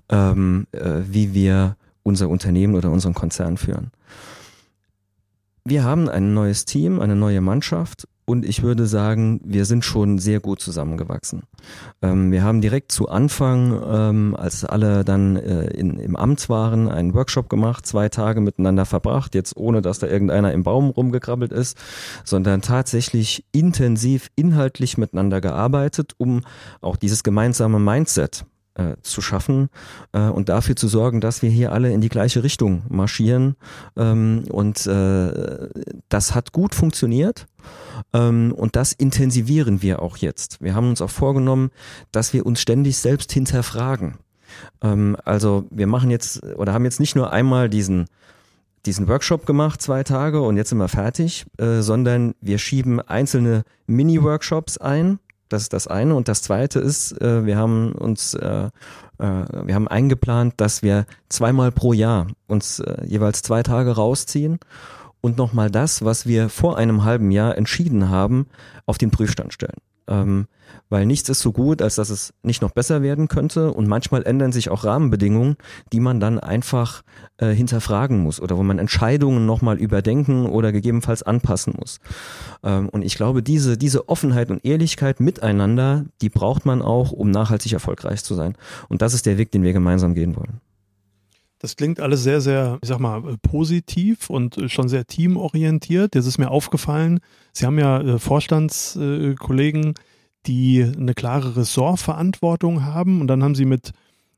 ähm, 0.09 0.67
äh, 0.73 1.03
wie 1.09 1.33
wir 1.33 1.77
unser 2.03 2.29
Unternehmen 2.29 2.75
oder 2.75 2.91
unseren 2.91 3.15
Konzern 3.15 3.57
führen. 3.57 3.93
Wir 5.64 5.85
haben 5.85 6.09
ein 6.09 6.35
neues 6.35 6.64
Team, 6.64 7.00
eine 7.00 7.17
neue 7.17 7.40
Mannschaft 7.40 8.09
und 8.31 8.45
ich 8.45 8.62
würde 8.62 8.87
sagen, 8.87 9.40
wir 9.43 9.64
sind 9.64 9.85
schon 9.85 10.19
sehr 10.19 10.38
gut 10.38 10.61
zusammengewachsen. 10.61 11.43
Ähm, 12.00 12.31
wir 12.31 12.45
haben 12.45 12.61
direkt 12.61 12.93
zu 12.93 13.09
Anfang, 13.09 13.83
ähm, 13.85 14.37
als 14.37 14.64
alle 14.64 15.05
dann 15.05 15.35
äh, 15.35 15.67
in, 15.67 15.99
im 15.99 16.14
Amt 16.14 16.49
waren, 16.49 16.88
einen 16.88 17.12
Workshop 17.12 17.49
gemacht, 17.49 17.87
zwei 17.87 18.09
Tage 18.09 18.40
miteinander 18.40 18.87
verbracht, 18.87 19.35
jetzt 19.35 19.57
ohne 19.57 19.83
dass 19.83 19.99
da 19.99 20.07
irgendeiner 20.07 20.52
im 20.52 20.62
Baum 20.62 20.90
rumgekrabbelt 20.90 21.50
ist, 21.50 21.76
sondern 22.25 22.62
tatsächlich 22.62 23.45
intensiv 23.50 24.29
inhaltlich 24.37 24.97
miteinander 24.97 25.40
gearbeitet, 25.40 26.12
um 26.17 26.43
auch 26.81 26.95
dieses 26.95 27.25
gemeinsame 27.25 27.81
Mindset 27.81 28.45
äh, 28.75 28.97
zu 29.03 29.21
schaffen 29.21 29.69
äh, 30.12 30.29
und 30.29 30.49
dafür 30.49 30.77
zu 30.77 30.89
sorgen, 30.89 31.21
dass 31.21 31.43
wir 31.43 31.50
hier 31.50 31.73
alle 31.73 31.93
in 31.93 32.00
die 32.00 32.09
gleiche 32.09 32.43
Richtung 32.43 32.83
marschieren. 32.89 33.57
Ähm, 33.97 34.45
und 34.50 34.87
äh, 34.87 35.69
das 36.09 36.35
hat 36.35 36.53
gut 36.53 36.75
funktioniert. 36.75 37.47
Ähm, 38.12 38.53
und 38.57 38.77
das 38.77 38.93
intensivieren 38.93 39.83
wir 39.83 40.03
auch 40.03 40.17
jetzt. 40.17 40.62
Wir 40.62 40.75
haben 40.75 40.89
uns 40.89 41.03
auch 41.03 41.11
vorgenommen, 41.11 41.71
dass 42.12 42.33
wir 42.33 42.47
uns 42.47 42.61
ständig 42.61 42.99
selbst 42.99 43.33
hinterfragen. 43.33 44.19
Ähm, 44.83 45.17
also 45.25 45.65
wir 45.71 45.87
machen 45.87 46.11
jetzt 46.11 46.43
oder 46.57 46.73
haben 46.73 46.85
jetzt 46.85 47.00
nicht 47.00 47.17
nur 47.17 47.33
einmal 47.33 47.69
diesen 47.69 48.07
diesen 48.87 49.09
Workshop 49.09 49.45
gemacht, 49.45 49.83
zwei 49.83 50.05
Tage 50.05 50.41
und 50.41 50.57
jetzt 50.57 50.71
sind 50.71 50.79
wir 50.79 50.89
fertig, 50.89 51.45
äh, 51.59 51.81
sondern 51.81 52.35
wir 52.41 52.59
schieben 52.59 53.00
einzelne 53.00 53.65
Mini-Workshops 53.87 54.79
ein, 54.79 55.19
das 55.52 55.62
ist 55.62 55.73
das 55.73 55.87
eine. 55.87 56.14
Und 56.14 56.28
das 56.28 56.42
zweite 56.42 56.78
ist, 56.78 57.21
äh, 57.21 57.45
wir 57.45 57.57
haben 57.57 57.92
uns, 57.92 58.35
äh, 58.35 58.66
äh, 58.66 58.71
wir 59.19 59.75
haben 59.75 59.88
eingeplant, 59.88 60.54
dass 60.57 60.83
wir 60.83 61.07
zweimal 61.28 61.73
pro 61.73 61.92
Jahr 61.92 62.28
uns 62.47 62.83
jeweils 63.07 63.42
zwei 63.42 63.62
Tage 63.62 63.92
rausziehen 63.92 64.59
und 65.21 65.37
nochmal 65.37 65.71
das, 65.71 66.04
was 66.04 66.26
wir 66.26 66.49
vor 66.49 66.78
einem 66.78 67.04
halben 67.04 67.30
Jahr 67.30 67.59
entschieden 67.59 68.09
haben, 68.09 68.47
auf 68.87 68.97
den 68.99 69.11
Prüfstand 69.11 69.52
stellen. 69.52 69.78
Ähm, 70.11 70.47
weil 70.88 71.07
nichts 71.07 71.29
ist 71.29 71.40
so 71.40 71.52
gut, 71.52 71.83
als 71.83 71.95
dass 71.95 72.11
es 72.11 72.35
nicht 72.43 72.62
noch 72.62 72.73
besser 72.73 73.00
werden 73.00 73.29
könnte. 73.29 73.73
Und 73.73 73.88
manchmal 73.88 74.25
ändern 74.25 74.52
sich 74.52 74.69
auch 74.69 74.85
Rahmenbedingungen, 74.85 75.57
die 75.93 76.00
man 76.00 76.21
dann 76.21 76.38
einfach 76.38 77.02
äh, 77.38 77.52
hinterfragen 77.52 78.19
muss 78.19 78.40
oder 78.40 78.59
wo 78.59 78.62
man 78.62 78.79
Entscheidungen 78.79 79.47
nochmal 79.47 79.79
überdenken 79.79 80.47
oder 80.47 80.73
gegebenenfalls 80.73 81.23
anpassen 81.23 81.75
muss. 81.79 82.00
Ähm, 82.62 82.88
und 82.88 83.02
ich 83.02 83.14
glaube, 83.14 83.43
diese, 83.43 83.79
diese 83.79 84.09
Offenheit 84.09 84.50
und 84.50 84.64
Ehrlichkeit 84.64 85.21
miteinander, 85.21 86.05
die 86.21 86.29
braucht 86.29 86.67
man 86.67 86.83
auch, 86.83 87.12
um 87.12 87.31
nachhaltig 87.31 87.73
erfolgreich 87.73 88.25
zu 88.25 88.35
sein. 88.35 88.57
Und 88.88 89.02
das 89.02 89.14
ist 89.14 89.26
der 89.26 89.38
Weg, 89.38 89.52
den 89.52 89.62
wir 89.62 89.73
gemeinsam 89.73 90.14
gehen 90.14 90.37
wollen. 90.37 90.61
Das 91.61 91.76
klingt 91.76 92.00
alles 92.00 92.23
sehr, 92.23 92.40
sehr, 92.40 92.79
ich 92.81 92.88
sag 92.88 93.00
mal, 93.00 93.19
äh, 93.19 93.37
positiv 93.37 94.31
und 94.31 94.57
äh, 94.57 94.69
schon 94.71 94.88
sehr 94.88 95.07
teamorientiert. 95.07 96.14
Jetzt 96.14 96.26
ist 96.26 96.38
mir 96.38 96.50
aufgefallen, 96.50 97.21
Sie 97.52 97.67
haben 97.67 97.79
ja 97.79 98.00
äh, 98.00 98.19
Vorstandskollegen, 98.19 99.95
die 100.47 100.83
eine 100.83 101.12
klare 101.12 101.57
Ressortverantwortung 101.57 102.85
haben 102.85 103.21
und 103.21 103.26
dann 103.26 103.45
haben 103.45 103.55
Sie 103.55 103.67
mit 103.67 103.93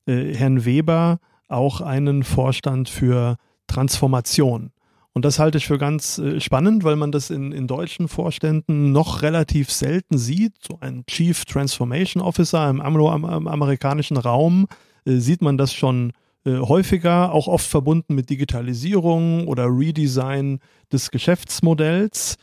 Herrn 0.05 0.65
Weber 0.65 1.21
auch 1.47 1.81
einen 1.81 2.25
Vorstand 2.25 2.89
für 2.89 3.37
Transformation. 3.69 4.73
Und 5.13 5.25
das 5.25 5.39
halte 5.39 5.59
ich 5.59 5.69
für 5.69 5.79
ganz 5.79 6.21
spannend, 6.39 6.83
weil 6.83 6.97
man 6.97 7.13
das 7.13 7.31
in, 7.31 7.53
in 7.53 7.69
deutschen 7.69 8.09
Vorständen 8.09 8.91
noch 8.91 9.23
relativ 9.23 9.71
selten 9.71 10.19
sieht. 10.19 10.55
So 10.61 10.79
ein 10.81 11.05
Chief 11.07 11.45
Transformation 11.45 12.21
Officer 12.21 12.69
im, 12.69 12.81
amerikanischen 12.81 14.17
Raum 14.17 14.67
sieht 15.05 15.41
man 15.41 15.57
das 15.57 15.73
schon 15.73 16.13
äh, 16.45 16.59
häufiger, 16.59 17.33
auch 17.33 17.47
oft 17.47 17.67
verbunden 17.67 18.15
mit 18.15 18.31
Digitalisierung 18.31 19.47
oder 19.47 19.67
Redesign 19.67 20.61
des 20.93 21.11
Geschäftsmodells. 21.11 22.37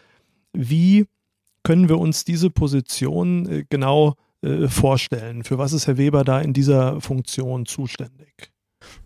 Wie 0.54 1.06
können 1.64 1.90
wir 1.90 2.00
uns 2.00 2.24
diese 2.24 2.50
Position 2.50 3.50
äh, 3.50 3.66
genau 3.70 4.16
äh, 4.42 4.68
vorstellen? 4.68 5.44
Für 5.44 5.58
was 5.58 5.74
ist 5.74 5.88
Herr 5.88 5.98
Weber 5.98 6.24
da 6.24 6.40
in 6.40 6.54
dieser 6.54 7.02
Funktion 7.02 7.66
zuständig? 7.66 8.52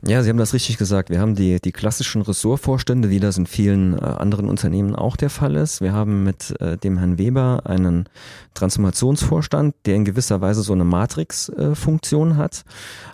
Ja, 0.06 0.22
Sie 0.22 0.30
haben 0.30 0.38
das 0.38 0.54
richtig 0.54 0.78
gesagt. 0.78 1.10
Wir 1.10 1.22
haben 1.22 1.34
die, 1.34 1.62
die 1.62 1.72
klassischen 1.72 2.22
Ressortvorstände, 2.22 3.10
wie 3.10 3.22
das 3.22 3.38
in 3.38 3.46
vielen 3.46 3.98
äh, 3.98 4.02
anderen 4.02 4.50
Unternehmen 4.50 4.98
auch 4.98 5.16
der 5.16 5.30
Fall 5.30 5.56
ist. 5.56 5.80
Wir 5.80 5.94
haben 5.94 6.26
mit 6.26 6.60
äh, 6.60 6.76
dem 6.76 6.98
Herrn 6.98 7.18
Weber 7.18 7.62
einen 7.64 8.10
Transformationsvorstand, 8.54 9.76
der 9.86 9.96
in 9.96 10.04
gewisser 10.04 10.42
Weise 10.42 10.62
so 10.62 10.74
eine 10.74 10.84
Matrix-Funktion 10.84 12.36
hat. 12.36 12.66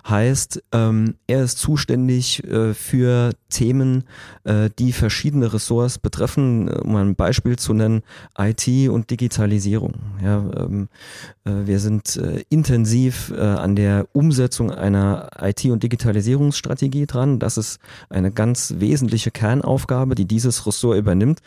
Heißt, 0.08 0.64
ähm, 0.72 1.14
er 1.28 1.44
ist 1.44 1.58
zuständig 1.58 2.42
äh, 2.44 2.74
für 2.74 3.30
Themen, 3.50 4.04
die 4.78 4.92
verschiedene 4.92 5.52
Ressorts 5.52 5.98
betreffen. 5.98 6.68
Um 6.68 6.94
ein 6.94 7.16
Beispiel 7.16 7.58
zu 7.58 7.74
nennen, 7.74 8.02
IT 8.38 8.68
und 8.88 9.10
Digitalisierung. 9.10 9.94
Ja, 10.22 10.38
ähm, 10.56 10.88
äh, 11.44 11.50
wir 11.66 11.80
sind 11.80 12.16
intensiv 12.48 13.32
an 13.32 13.74
der 13.74 14.06
Umsetzung 14.12 14.70
einer 14.70 15.30
IT- 15.40 15.64
und 15.66 15.82
Digitalisierungsstrategie 16.60 17.06
dran. 17.06 17.38
Das 17.38 17.56
ist 17.56 17.80
eine 18.08 18.30
ganz 18.30 18.74
wesentliche 18.78 19.30
Kernaufgabe, 19.30 20.14
die 20.14 20.26
dieses 20.26 20.66
Ressort 20.66 20.98
übernimmt. 20.98 21.40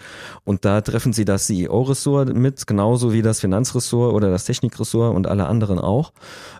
Und 0.43 0.65
da 0.65 0.81
treffen 0.81 1.13
Sie 1.13 1.25
das 1.25 1.47
CEO-Ressort 1.47 2.33
mit, 2.33 2.65
genauso 2.67 3.13
wie 3.13 3.21
das 3.21 3.39
Finanzressort 3.39 4.13
oder 4.13 4.29
das 4.29 4.45
Technikressort 4.45 5.15
und 5.15 5.27
alle 5.27 5.47
anderen 5.47 5.79
auch. 5.79 6.13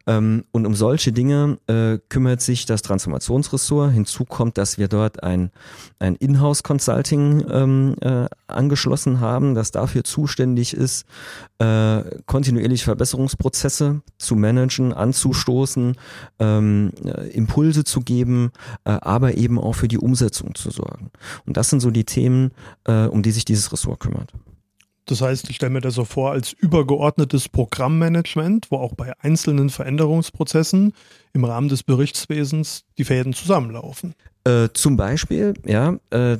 Ähm, 0.07 0.43
und 0.51 0.65
um 0.65 0.75
solche 0.75 1.11
Dinge 1.11 1.57
kümmert 2.09 2.41
sich 2.41 2.65
das 2.65 2.81
Transformationsressort. 2.81 3.91
Hinzu 3.91 4.25
kommt, 4.25 4.57
dass 4.57 4.77
wir 4.77 4.87
dort 4.87 5.23
ein, 5.23 5.51
ein 5.99 6.15
Inhouse-Consulting 6.15 7.45
ähm, 7.49 7.95
angeschlossen 8.47 9.19
haben, 9.19 9.55
das 9.55 9.71
dafür 9.71 10.03
zuständig 10.03 10.73
ist, 10.73 11.05
kontinuierlich 12.25 12.83
Verbesserungen 12.83 13.23
Veränderungsprozesse 13.23 14.01
zu 14.17 14.35
managen, 14.35 14.93
anzustoßen, 14.93 15.95
ähm, 16.39 16.91
äh, 17.03 17.29
Impulse 17.29 17.83
zu 17.83 18.01
geben, 18.01 18.42
äh, 18.85 18.91
aber 18.91 19.37
eben 19.37 19.59
auch 19.59 19.73
für 19.73 19.87
die 19.87 19.97
Umsetzung 19.97 20.55
zu 20.55 20.71
sorgen. 20.71 21.11
Und 21.45 21.57
das 21.57 21.69
sind 21.69 21.79
so 21.79 21.91
die 21.91 22.05
Themen, 22.05 22.51
äh, 22.85 23.05
um 23.05 23.23
die 23.23 23.31
sich 23.31 23.45
dieses 23.45 23.71
Ressort 23.71 23.99
kümmert. 23.99 24.33
Das 25.05 25.21
heißt, 25.21 25.49
ich 25.49 25.57
stelle 25.57 25.71
mir 25.71 25.81
das 25.81 25.95
so 25.95 26.05
vor 26.05 26.31
als 26.31 26.53
übergeordnetes 26.53 27.49
Programmmanagement, 27.49 28.71
wo 28.71 28.77
auch 28.77 28.93
bei 28.95 29.13
einzelnen 29.19 29.69
Veränderungsprozessen 29.69 30.93
im 31.33 31.43
Rahmen 31.43 31.67
des 31.67 31.83
Berichtswesens 31.83 32.85
die 32.97 33.03
Fäden 33.03 33.33
zusammenlaufen. 33.33 34.15
Äh, 34.45 34.69
zum 34.73 34.95
Beispiel, 34.95 35.53
ja, 35.65 35.97
äh, 36.09 36.37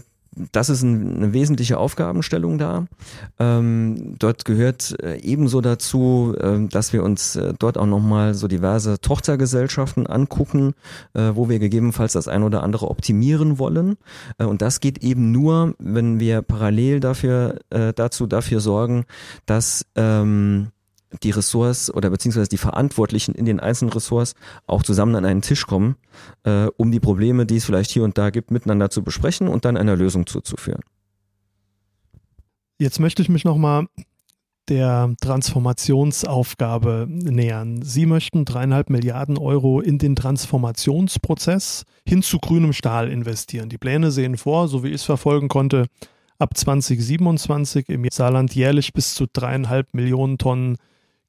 das 0.52 0.70
ist 0.70 0.82
ein, 0.82 1.18
eine 1.18 1.34
wesentliche 1.34 1.78
Aufgabenstellung 1.78 2.58
da. 2.58 2.86
Ähm, 3.40 4.16
dort 4.20 4.46
gehört 4.46 4.96
äh, 5.02 5.18
ebenso 5.18 5.62
dazu, 5.62 6.36
äh, 6.40 6.68
dass 6.68 6.94
wir 6.94 7.04
uns 7.04 7.36
äh, 7.36 7.54
dort 7.58 7.78
auch 7.78 7.86
nochmal 7.86 8.34
so 8.34 8.48
diverse 8.48 9.00
Tochtergesellschaften 9.00 10.08
angucken, 10.08 10.74
äh, 11.14 11.32
wo 11.34 11.50
wir 11.50 11.60
gegebenenfalls 11.60 12.14
das 12.14 12.28
ein 12.28 12.44
oder 12.44 12.64
andere 12.64 12.90
optimieren 12.90 13.60
wollen. 13.60 13.98
Und 14.38 14.62
das 14.62 14.80
geht 14.80 15.04
eben 15.04 15.32
nur, 15.32 15.76
wenn 15.80 16.20
wir 16.20 16.42
parallel 16.42 17.00
dafür, 17.00 17.60
dazu 17.70 18.28
dafür 18.28 18.60
sorgen, 18.60 19.06
dass 19.46 19.86
ähm, 19.96 20.68
die 21.22 21.32
Ressorts 21.32 21.94
oder 21.94 22.10
beziehungsweise 22.10 22.50
die 22.50 22.58
Verantwortlichen 22.58 23.36
in 23.36 23.46
den 23.46 23.60
einzelnen 23.60 23.94
Ressorts 23.94 24.34
auch 24.66 24.84
zusammen 24.84 25.16
an 25.16 25.26
einen 25.26 25.42
Tisch 25.42 25.66
kommen, 25.66 25.96
äh, 26.44 26.68
um 26.78 26.92
die 26.92 27.00
Probleme, 27.00 27.46
die 27.46 27.58
es 27.58 27.66
vielleicht 27.66 27.92
hier 27.92 28.04
und 28.04 28.18
da 28.18 28.30
gibt, 28.30 28.52
miteinander 28.52 28.90
zu 28.90 29.04
besprechen 29.04 29.48
und 29.48 29.66
dann 29.66 29.78
einer 29.78 29.96
Lösung 29.96 30.26
zuzuführen. 30.26 30.82
Jetzt 32.80 33.00
möchte 33.00 33.22
ich 33.22 33.30
mich 33.30 33.46
nochmal 33.46 33.88
der 34.70 35.14
Transformationsaufgabe 35.22 37.06
nähern. 37.10 37.82
Sie 37.82 38.06
möchten 38.06 38.46
dreieinhalb 38.46 38.90
Milliarden 38.90 39.38
Euro 39.38 39.82
in 39.82 39.98
den 39.98 40.16
Transformationsprozess 40.16 41.84
hin 42.08 42.24
zu 42.24 42.40
grünem 42.40 42.74
Stahl 42.74 43.10
investieren. 43.10 43.70
Die 43.70 43.78
Pläne 43.78 44.12
sehen 44.12 44.38
vor, 44.38 44.68
so 44.68 44.84
wie 44.84 44.90
ich 44.90 44.96
es 44.96 45.04
verfolgen 45.04 45.50
konnte, 45.50 45.88
ab 46.40 46.58
2027 46.58 47.90
im 47.90 48.08
Saarland 48.10 48.56
jährlich 48.56 48.94
bis 48.94 49.16
zu 49.16 49.26
dreieinhalb 49.32 49.94
Millionen 49.94 50.38
Tonnen 50.38 50.78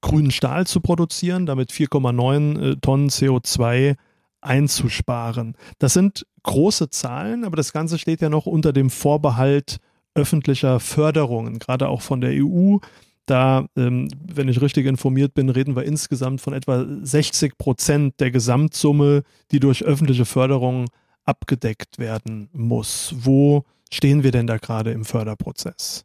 grünen 0.05 0.31
Stahl 0.31 0.67
zu 0.67 0.81
produzieren, 0.81 1.47
damit 1.47 1.73
4,9 1.73 2.61
äh, 2.61 2.77
Tonnen 2.77 3.09
CO2 3.09 3.97
einzusparen. 4.43 5.57
Das 5.79 5.95
sind 5.95 6.27
große 6.43 6.91
Zahlen, 6.91 7.45
aber 7.45 7.57
das 7.57 7.73
Ganze 7.73 7.99
steht 7.99 8.21
ja 8.21 8.29
noch 8.29 8.45
unter 8.45 8.75
dem 8.75 8.91
Vorbehalt 8.91 9.79
öffentlicher 10.15 10.79
Förderungen, 10.79 11.59
gerade 11.59 11.89
auch 11.89 12.03
von 12.03 12.21
der 12.21 12.33
EU. 12.35 12.77
Da, 13.25 13.65
ähm, 13.77 14.09
wenn 14.23 14.49
ich 14.49 14.61
richtig 14.61 14.85
informiert 14.85 15.33
bin, 15.33 15.49
reden 15.49 15.75
wir 15.75 15.85
insgesamt 15.85 16.43
von 16.43 16.53
etwa 16.53 16.85
60 17.01 17.57
Prozent 17.57 18.21
der 18.21 18.31
Gesamtsumme, 18.31 19.23
die 19.53 19.61
durch 19.61 19.85
öffentliche 19.85 20.27
Förderung 20.27 20.91
abgedeckt 21.25 21.99
werden 21.99 22.51
muss. 22.53 23.15
Wo 23.17 23.65
stehen 23.91 24.23
wir 24.23 24.33
denn 24.33 24.47
da 24.47 24.59
gerade 24.59 24.93
im 24.93 25.07
Förderprozess? 25.07 26.05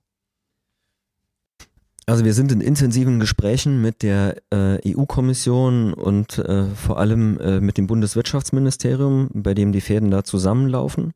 Also 2.09 2.25
wir 2.25 2.33
sind 2.33 2.51
in 2.51 2.59
intensiven 2.59 3.19
Gesprächen 3.19 3.83
mit 3.83 4.01
der 4.01 4.37
äh, 4.51 4.79
EU-Kommission 4.95 5.93
und 5.93 6.39
äh, 6.39 6.65
vor 6.73 6.97
allem 6.97 7.39
äh, 7.39 7.59
mit 7.59 7.77
dem 7.77 7.85
Bundeswirtschaftsministerium, 7.85 9.29
bei 9.31 9.53
dem 9.53 9.71
die 9.71 9.79
Fäden 9.79 10.09
da 10.09 10.23
zusammenlaufen. 10.23 11.13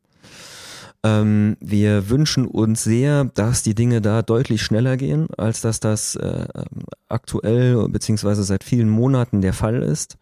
Ähm, 1.03 1.57
wir 1.59 2.09
wünschen 2.11 2.45
uns 2.45 2.83
sehr, 2.83 3.23
dass 3.23 3.63
die 3.63 3.73
Dinge 3.73 4.01
da 4.01 4.21
deutlich 4.21 4.61
schneller 4.61 4.95
gehen, 4.95 5.29
als 5.35 5.61
dass 5.61 5.79
das 5.79 6.15
äh, 6.15 6.45
aktuell 7.09 7.89
beziehungsweise 7.89 8.43
seit 8.43 8.63
vielen 8.63 8.89
Monaten 8.89 9.41
der 9.41 9.53
Fall 9.53 9.81
ist. 9.81 10.19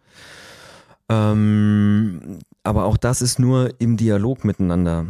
Ähm, 1.10 2.38
aber 2.62 2.86
auch 2.86 2.96
das 2.96 3.20
ist 3.20 3.38
nur 3.38 3.74
im 3.78 3.98
Dialog 3.98 4.42
miteinander 4.46 5.04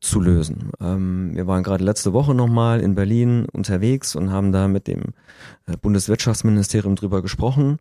zu 0.00 0.20
lösen. 0.20 0.70
Ähm, 0.80 1.30
wir 1.34 1.46
waren 1.46 1.62
gerade 1.62 1.84
letzte 1.84 2.12
Woche 2.12 2.34
nochmal 2.34 2.80
in 2.80 2.94
Berlin 2.94 3.46
unterwegs 3.52 4.14
und 4.14 4.30
haben 4.30 4.52
da 4.52 4.68
mit 4.68 4.86
dem 4.86 5.14
äh, 5.66 5.76
Bundeswirtschaftsministerium 5.76 6.96
drüber 6.96 7.22
gesprochen. 7.22 7.78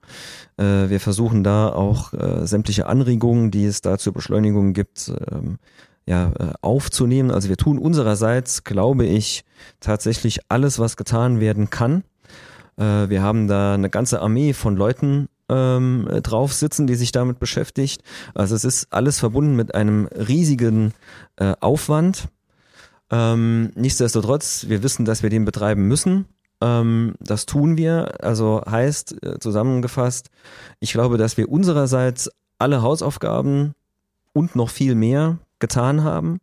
Äh, 0.57 0.89
wir 0.89 0.99
versuchen 0.99 1.43
da 1.43 1.69
auch 1.69 2.13
äh, 2.13 2.45
sämtliche 2.45 2.87
Anregungen, 2.87 3.51
die 3.51 3.65
es 3.65 3.81
da 3.81 3.97
zur 3.97 4.13
Beschleunigung 4.13 4.73
gibt, 4.73 5.11
ähm, 5.31 5.57
ja, 6.05 6.31
äh, 6.39 6.53
aufzunehmen. 6.61 7.31
Also 7.31 7.49
wir 7.49 7.57
tun 7.57 7.77
unsererseits, 7.77 8.63
glaube 8.63 9.05
ich, 9.05 9.43
tatsächlich 9.79 10.39
alles, 10.49 10.79
was 10.79 10.97
getan 10.97 11.39
werden 11.39 11.69
kann. 11.69 12.03
Äh, 12.77 13.09
wir 13.09 13.21
haben 13.21 13.47
da 13.47 13.73
eine 13.75 13.89
ganze 13.89 14.21
Armee 14.21 14.53
von 14.53 14.75
Leuten 14.75 15.27
ähm, 15.51 16.07
drauf 16.23 16.53
sitzen, 16.53 16.87
die 16.87 16.95
sich 16.95 17.11
damit 17.11 17.37
beschäftigt. 17.39 18.01
Also 18.33 18.55
es 18.55 18.63
ist 18.63 18.87
alles 18.91 19.19
verbunden 19.19 19.55
mit 19.55 19.75
einem 19.75 20.07
riesigen 20.07 20.93
äh, 21.35 21.53
Aufwand. 21.59 22.29
Ähm, 23.11 23.71
nichtsdestotrotz, 23.75 24.67
wir 24.69 24.81
wissen, 24.81 25.03
dass 25.03 25.21
wir 25.21 25.29
den 25.29 25.43
betreiben 25.43 25.87
müssen. 25.87 26.25
Ähm, 26.61 27.15
das 27.19 27.45
tun 27.45 27.75
wir. 27.75 28.23
Also 28.23 28.63
heißt 28.67 29.23
äh, 29.23 29.39
zusammengefasst, 29.39 30.29
ich 30.79 30.93
glaube, 30.93 31.17
dass 31.17 31.35
wir 31.35 31.49
unsererseits 31.49 32.31
alle 32.57 32.81
Hausaufgaben 32.81 33.73
und 34.33 34.55
noch 34.55 34.69
viel 34.69 34.95
mehr 34.95 35.39
getan 35.59 36.03
haben 36.03 36.39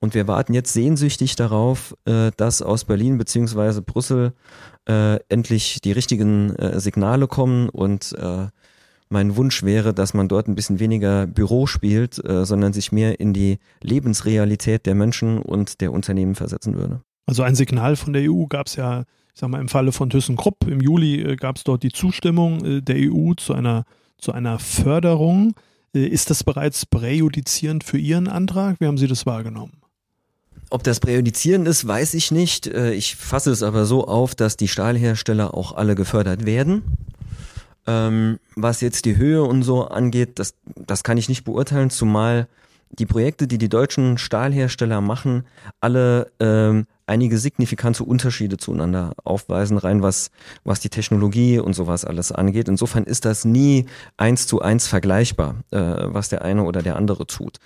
Und 0.00 0.14
wir 0.14 0.28
warten 0.28 0.54
jetzt 0.54 0.72
sehnsüchtig 0.72 1.34
darauf, 1.34 1.96
äh, 2.04 2.30
dass 2.36 2.62
aus 2.62 2.84
Berlin 2.84 3.18
beziehungsweise 3.18 3.82
Brüssel 3.82 4.32
äh, 4.88 5.18
endlich 5.28 5.80
die 5.82 5.92
richtigen 5.92 6.54
äh, 6.56 6.78
Signale 6.78 7.26
kommen 7.26 7.68
und 7.68 8.12
äh, 8.12 8.46
mein 9.10 9.36
Wunsch 9.36 9.62
wäre, 9.62 9.94
dass 9.94 10.14
man 10.14 10.28
dort 10.28 10.48
ein 10.48 10.54
bisschen 10.54 10.80
weniger 10.80 11.26
Büro 11.26 11.66
spielt, 11.66 12.22
äh, 12.24 12.44
sondern 12.44 12.72
sich 12.72 12.92
mehr 12.92 13.18
in 13.18 13.32
die 13.32 13.58
Lebensrealität 13.82 14.86
der 14.86 14.94
Menschen 14.94 15.38
und 15.38 15.80
der 15.80 15.92
Unternehmen 15.92 16.34
versetzen 16.34 16.74
würde. 16.74 17.00
Also 17.26 17.42
ein 17.42 17.54
Signal 17.54 17.96
von 17.96 18.12
der 18.12 18.30
EU 18.30 18.46
gab 18.46 18.66
es 18.66 18.76
ja, 18.76 19.00
ich 19.34 19.40
sag 19.40 19.48
mal, 19.48 19.60
im 19.60 19.68
Falle 19.68 19.92
von 19.92 20.10
ThyssenKrupp 20.10 20.66
im 20.68 20.80
Juli 20.80 21.22
äh, 21.22 21.36
gab 21.36 21.56
es 21.56 21.64
dort 21.64 21.82
die 21.82 21.92
Zustimmung 21.92 22.84
der 22.84 22.96
EU 22.96 23.32
zu 23.34 23.54
einer, 23.54 23.84
zu 24.18 24.32
einer 24.32 24.58
Förderung. 24.58 25.54
Ist 25.92 26.30
das 26.30 26.44
bereits 26.44 26.86
präjudizierend 26.86 27.82
für 27.82 27.98
Ihren 27.98 28.28
Antrag? 28.28 28.78
Wie 28.78 28.86
haben 28.86 28.98
Sie 28.98 29.08
das 29.08 29.26
wahrgenommen? 29.26 29.72
Ob 30.70 30.82
das 30.82 31.00
präjudizierend 31.00 31.66
ist, 31.66 31.86
weiß 31.86 32.14
ich 32.14 32.30
nicht. 32.30 32.66
Äh, 32.66 32.92
ich 32.92 33.16
fasse 33.16 33.50
es 33.50 33.62
aber 33.62 33.86
so 33.86 34.06
auf, 34.06 34.34
dass 34.34 34.56
die 34.56 34.68
Stahlhersteller 34.68 35.54
auch 35.54 35.72
alle 35.72 35.94
gefördert 35.94 36.44
werden. 36.44 36.82
Ähm, 37.86 38.38
was 38.54 38.82
jetzt 38.82 39.06
die 39.06 39.16
Höhe 39.16 39.42
und 39.42 39.62
so 39.62 39.86
angeht, 39.86 40.38
das, 40.38 40.54
das 40.76 41.02
kann 41.02 41.16
ich 41.16 41.28
nicht 41.30 41.44
beurteilen, 41.44 41.88
zumal 41.88 42.48
die 42.90 43.06
Projekte, 43.06 43.46
die 43.46 43.58
die 43.58 43.68
deutschen 43.68 44.18
Stahlhersteller 44.18 45.00
machen, 45.00 45.44
alle 45.80 46.30
ähm, 46.40 46.86
einige 47.06 47.38
signifikante 47.38 48.04
Unterschiede 48.04 48.58
zueinander 48.58 49.12
aufweisen, 49.24 49.78
rein 49.78 50.02
was, 50.02 50.30
was 50.64 50.80
die 50.80 50.90
Technologie 50.90 51.58
und 51.58 51.74
sowas 51.74 52.04
alles 52.04 52.32
angeht. 52.32 52.68
Insofern 52.68 53.04
ist 53.04 53.24
das 53.24 53.44
nie 53.44 53.86
eins 54.16 54.46
zu 54.46 54.60
eins 54.60 54.86
vergleichbar, 54.86 55.56
äh, 55.70 55.78
was 55.78 56.28
der 56.28 56.42
eine 56.42 56.64
oder 56.64 56.82
der 56.82 56.96
andere 56.96 57.26
tut. 57.26 57.58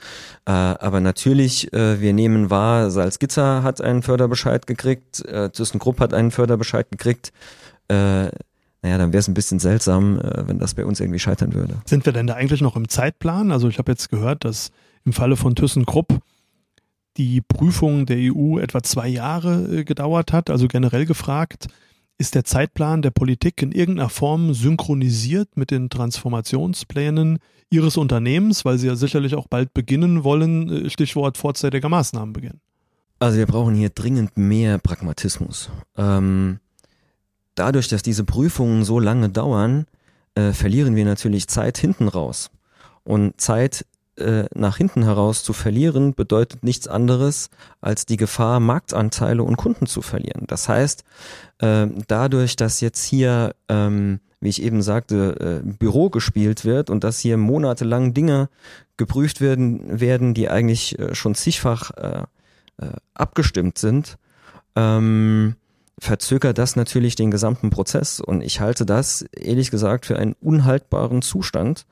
Äh, 0.46 0.52
aber 0.52 1.00
natürlich, 1.00 1.72
äh, 1.72 2.00
wir 2.00 2.12
nehmen 2.12 2.50
wahr, 2.50 2.90
Salzgitter 2.90 3.62
hat 3.62 3.80
einen 3.80 4.02
Förderbescheid 4.02 4.66
gekriegt, 4.66 5.24
äh, 5.26 5.50
ThyssenKrupp 5.50 6.00
hat 6.00 6.14
einen 6.14 6.30
Förderbescheid 6.30 6.90
gekriegt. 6.90 7.32
Äh, 7.88 8.30
naja, 8.84 8.98
dann 8.98 9.12
wäre 9.12 9.20
es 9.20 9.28
ein 9.28 9.34
bisschen 9.34 9.60
seltsam, 9.60 10.18
äh, 10.18 10.48
wenn 10.48 10.58
das 10.58 10.74
bei 10.74 10.84
uns 10.84 10.98
irgendwie 10.98 11.20
scheitern 11.20 11.54
würde. 11.54 11.74
Sind 11.86 12.04
wir 12.04 12.12
denn 12.12 12.26
da 12.26 12.34
eigentlich 12.34 12.60
noch 12.60 12.74
im 12.74 12.88
Zeitplan? 12.88 13.52
Also 13.52 13.68
ich 13.68 13.78
habe 13.78 13.92
jetzt 13.92 14.08
gehört, 14.08 14.44
dass 14.44 14.72
im 15.04 15.12
Falle 15.12 15.36
von 15.36 15.54
ThyssenKrupp 15.54 16.20
die 17.16 17.40
Prüfung 17.42 18.06
der 18.06 18.16
EU 18.18 18.58
etwa 18.58 18.82
zwei 18.82 19.08
Jahre 19.08 19.80
äh, 19.80 19.84
gedauert 19.84 20.32
hat. 20.32 20.50
Also 20.50 20.68
generell 20.68 21.04
gefragt, 21.06 21.66
ist 22.18 22.34
der 22.34 22.44
Zeitplan 22.44 23.02
der 23.02 23.10
Politik 23.10 23.62
in 23.62 23.72
irgendeiner 23.72 24.08
Form 24.08 24.54
synchronisiert 24.54 25.56
mit 25.56 25.70
den 25.70 25.90
Transformationsplänen 25.90 27.38
Ihres 27.70 27.96
Unternehmens, 27.96 28.64
weil 28.64 28.78
Sie 28.78 28.86
ja 28.86 28.96
sicherlich 28.96 29.34
auch 29.34 29.46
bald 29.48 29.72
beginnen 29.74 30.24
wollen, 30.24 30.86
äh, 30.86 30.90
Stichwort 30.90 31.36
vorzeitiger 31.36 31.88
Maßnahmen 31.88 32.32
beginnen? 32.32 32.60
Also 33.18 33.38
wir 33.38 33.46
brauchen 33.46 33.74
hier 33.74 33.90
dringend 33.90 34.36
mehr 34.36 34.78
Pragmatismus. 34.78 35.70
Ähm, 35.96 36.58
dadurch, 37.54 37.88
dass 37.88 38.02
diese 38.02 38.24
Prüfungen 38.24 38.84
so 38.84 38.98
lange 38.98 39.28
dauern, 39.28 39.86
äh, 40.34 40.52
verlieren 40.52 40.96
wir 40.96 41.04
natürlich 41.04 41.46
Zeit 41.48 41.78
hinten 41.78 42.08
raus. 42.08 42.50
Und 43.04 43.40
Zeit 43.40 43.86
äh, 44.22 44.44
nach 44.54 44.76
hinten 44.76 45.02
heraus 45.04 45.42
zu 45.42 45.52
verlieren, 45.52 46.14
bedeutet 46.14 46.64
nichts 46.64 46.88
anderes, 46.88 47.50
als 47.80 48.06
die 48.06 48.16
Gefahr, 48.16 48.60
Marktanteile 48.60 49.42
und 49.42 49.56
Kunden 49.56 49.86
zu 49.86 50.02
verlieren. 50.02 50.44
Das 50.46 50.68
heißt, 50.68 51.04
äh, 51.58 51.86
dadurch, 52.08 52.56
dass 52.56 52.80
jetzt 52.80 53.04
hier, 53.04 53.54
ähm, 53.68 54.20
wie 54.40 54.48
ich 54.48 54.62
eben 54.62 54.82
sagte, 54.82 55.62
äh, 55.64 55.68
Büro 55.78 56.10
gespielt 56.10 56.64
wird 56.64 56.90
und 56.90 57.04
dass 57.04 57.18
hier 57.18 57.36
monatelang 57.36 58.14
Dinge 58.14 58.48
geprüft 58.96 59.40
werden, 59.40 60.00
werden 60.00 60.34
die 60.34 60.48
eigentlich 60.48 60.98
äh, 60.98 61.14
schon 61.14 61.34
zigfach 61.34 61.90
äh, 61.96 62.22
abgestimmt 63.14 63.78
sind, 63.78 64.16
ähm, 64.76 65.56
verzögert 65.98 66.58
das 66.58 66.76
natürlich 66.76 67.14
den 67.14 67.30
gesamten 67.30 67.70
Prozess. 67.70 68.20
Und 68.20 68.42
ich 68.42 68.60
halte 68.60 68.86
das, 68.86 69.22
ehrlich 69.32 69.70
gesagt, 69.70 70.06
für 70.06 70.18
einen 70.18 70.34
unhaltbaren 70.40 71.22
Zustand. 71.22 71.86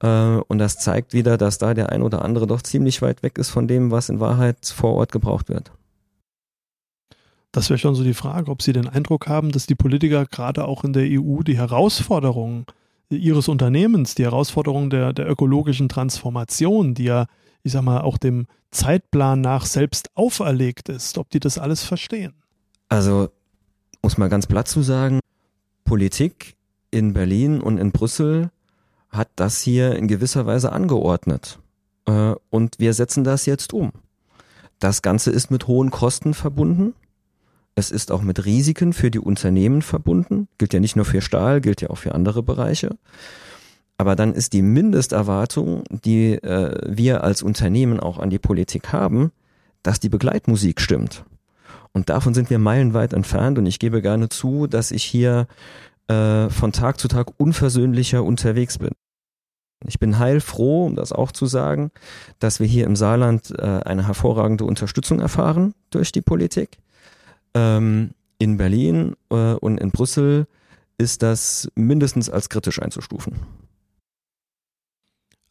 Äh, 0.00 0.36
und 0.48 0.58
das 0.58 0.78
zeigt 0.78 1.12
wieder, 1.12 1.36
dass 1.36 1.58
da 1.58 1.74
der 1.74 1.90
ein 1.90 2.02
oder 2.02 2.24
andere 2.24 2.46
doch 2.46 2.62
ziemlich 2.62 3.02
weit 3.02 3.22
weg 3.22 3.38
ist 3.38 3.50
von 3.50 3.68
dem, 3.68 3.90
was 3.90 4.08
in 4.08 4.20
Wahrheit 4.20 4.66
vor 4.66 4.94
Ort 4.94 5.12
gebraucht 5.12 5.48
wird. 5.48 5.72
Das 7.52 7.68
wäre 7.68 7.78
schon 7.78 7.94
so 7.94 8.02
die 8.02 8.14
Frage, 8.14 8.50
ob 8.50 8.62
Sie 8.62 8.72
den 8.72 8.88
Eindruck 8.88 9.26
haben, 9.26 9.52
dass 9.52 9.66
die 9.66 9.74
Politiker 9.74 10.24
gerade 10.24 10.64
auch 10.64 10.84
in 10.84 10.94
der 10.94 11.04
EU 11.06 11.42
die 11.42 11.58
Herausforderungen 11.58 12.64
ihres 13.10 13.48
Unternehmens, 13.48 14.14
die 14.14 14.24
Herausforderungen 14.24 14.88
der, 14.88 15.12
der 15.12 15.28
ökologischen 15.28 15.90
Transformation, 15.90 16.94
die 16.94 17.04
ja, 17.04 17.26
ich 17.62 17.72
sag 17.72 17.82
mal, 17.82 18.00
auch 18.00 18.16
dem 18.16 18.46
Zeitplan 18.70 19.42
nach 19.42 19.66
selbst 19.66 20.08
auferlegt 20.14 20.88
ist, 20.88 21.18
ob 21.18 21.28
die 21.28 21.40
das 21.40 21.58
alles 21.58 21.84
verstehen. 21.84 22.32
Also 22.88 23.28
es 24.08 24.18
mal 24.18 24.28
ganz 24.28 24.46
platt 24.46 24.68
zu 24.68 24.82
sagen, 24.82 25.20
Politik 25.84 26.56
in 26.90 27.12
Berlin 27.12 27.60
und 27.60 27.78
in 27.78 27.92
Brüssel 27.92 28.50
hat 29.08 29.28
das 29.36 29.60
hier 29.60 29.96
in 29.96 30.08
gewisser 30.08 30.46
Weise 30.46 30.72
angeordnet. 30.72 31.58
Äh, 32.06 32.34
und 32.50 32.78
wir 32.78 32.94
setzen 32.94 33.24
das 33.24 33.46
jetzt 33.46 33.72
um. 33.72 33.92
Das 34.78 35.02
Ganze 35.02 35.30
ist 35.30 35.50
mit 35.50 35.66
hohen 35.66 35.90
Kosten 35.90 36.34
verbunden. 36.34 36.94
Es 37.74 37.90
ist 37.90 38.10
auch 38.10 38.22
mit 38.22 38.44
Risiken 38.44 38.92
für 38.92 39.10
die 39.10 39.20
Unternehmen 39.20 39.82
verbunden. 39.82 40.48
Gilt 40.58 40.74
ja 40.74 40.80
nicht 40.80 40.96
nur 40.96 41.04
für 41.04 41.20
Stahl, 41.20 41.60
gilt 41.60 41.80
ja 41.80 41.90
auch 41.90 41.98
für 41.98 42.14
andere 42.14 42.42
Bereiche. 42.42 42.96
Aber 43.96 44.16
dann 44.16 44.34
ist 44.34 44.52
die 44.52 44.62
Mindesterwartung, 44.62 45.84
die 46.04 46.32
äh, 46.34 46.76
wir 46.86 47.22
als 47.22 47.42
Unternehmen 47.42 48.00
auch 48.00 48.18
an 48.18 48.30
die 48.30 48.38
Politik 48.40 48.92
haben, 48.92 49.30
dass 49.82 50.00
die 50.00 50.08
Begleitmusik 50.08 50.80
stimmt. 50.80 51.24
Und 51.92 52.08
davon 52.08 52.34
sind 52.34 52.50
wir 52.50 52.58
meilenweit 52.58 53.12
entfernt 53.12 53.58
und 53.58 53.66
ich 53.66 53.78
gebe 53.78 54.00
gerne 54.00 54.28
zu, 54.28 54.66
dass 54.66 54.90
ich 54.90 55.04
hier 55.04 55.46
äh, 56.08 56.48
von 56.48 56.72
Tag 56.72 56.98
zu 56.98 57.08
Tag 57.08 57.28
unversöhnlicher 57.36 58.24
unterwegs 58.24 58.78
bin. 58.78 58.92
Ich 59.86 59.98
bin 59.98 60.18
heilfroh, 60.18 60.86
um 60.86 60.94
das 60.94 61.12
auch 61.12 61.32
zu 61.32 61.46
sagen, 61.46 61.90
dass 62.38 62.60
wir 62.60 62.66
hier 62.66 62.86
im 62.86 62.96
Saarland 62.96 63.52
äh, 63.58 63.80
eine 63.84 64.06
hervorragende 64.06 64.64
Unterstützung 64.64 65.20
erfahren 65.20 65.74
durch 65.90 66.12
die 66.12 66.22
Politik. 66.22 66.78
Ähm, 67.54 68.10
in 68.38 68.56
Berlin 68.56 69.14
äh, 69.30 69.54
und 69.54 69.78
in 69.78 69.90
Brüssel 69.90 70.46
ist 70.98 71.22
das 71.22 71.68
mindestens 71.74 72.30
als 72.30 72.48
kritisch 72.48 72.80
einzustufen. 72.80 73.40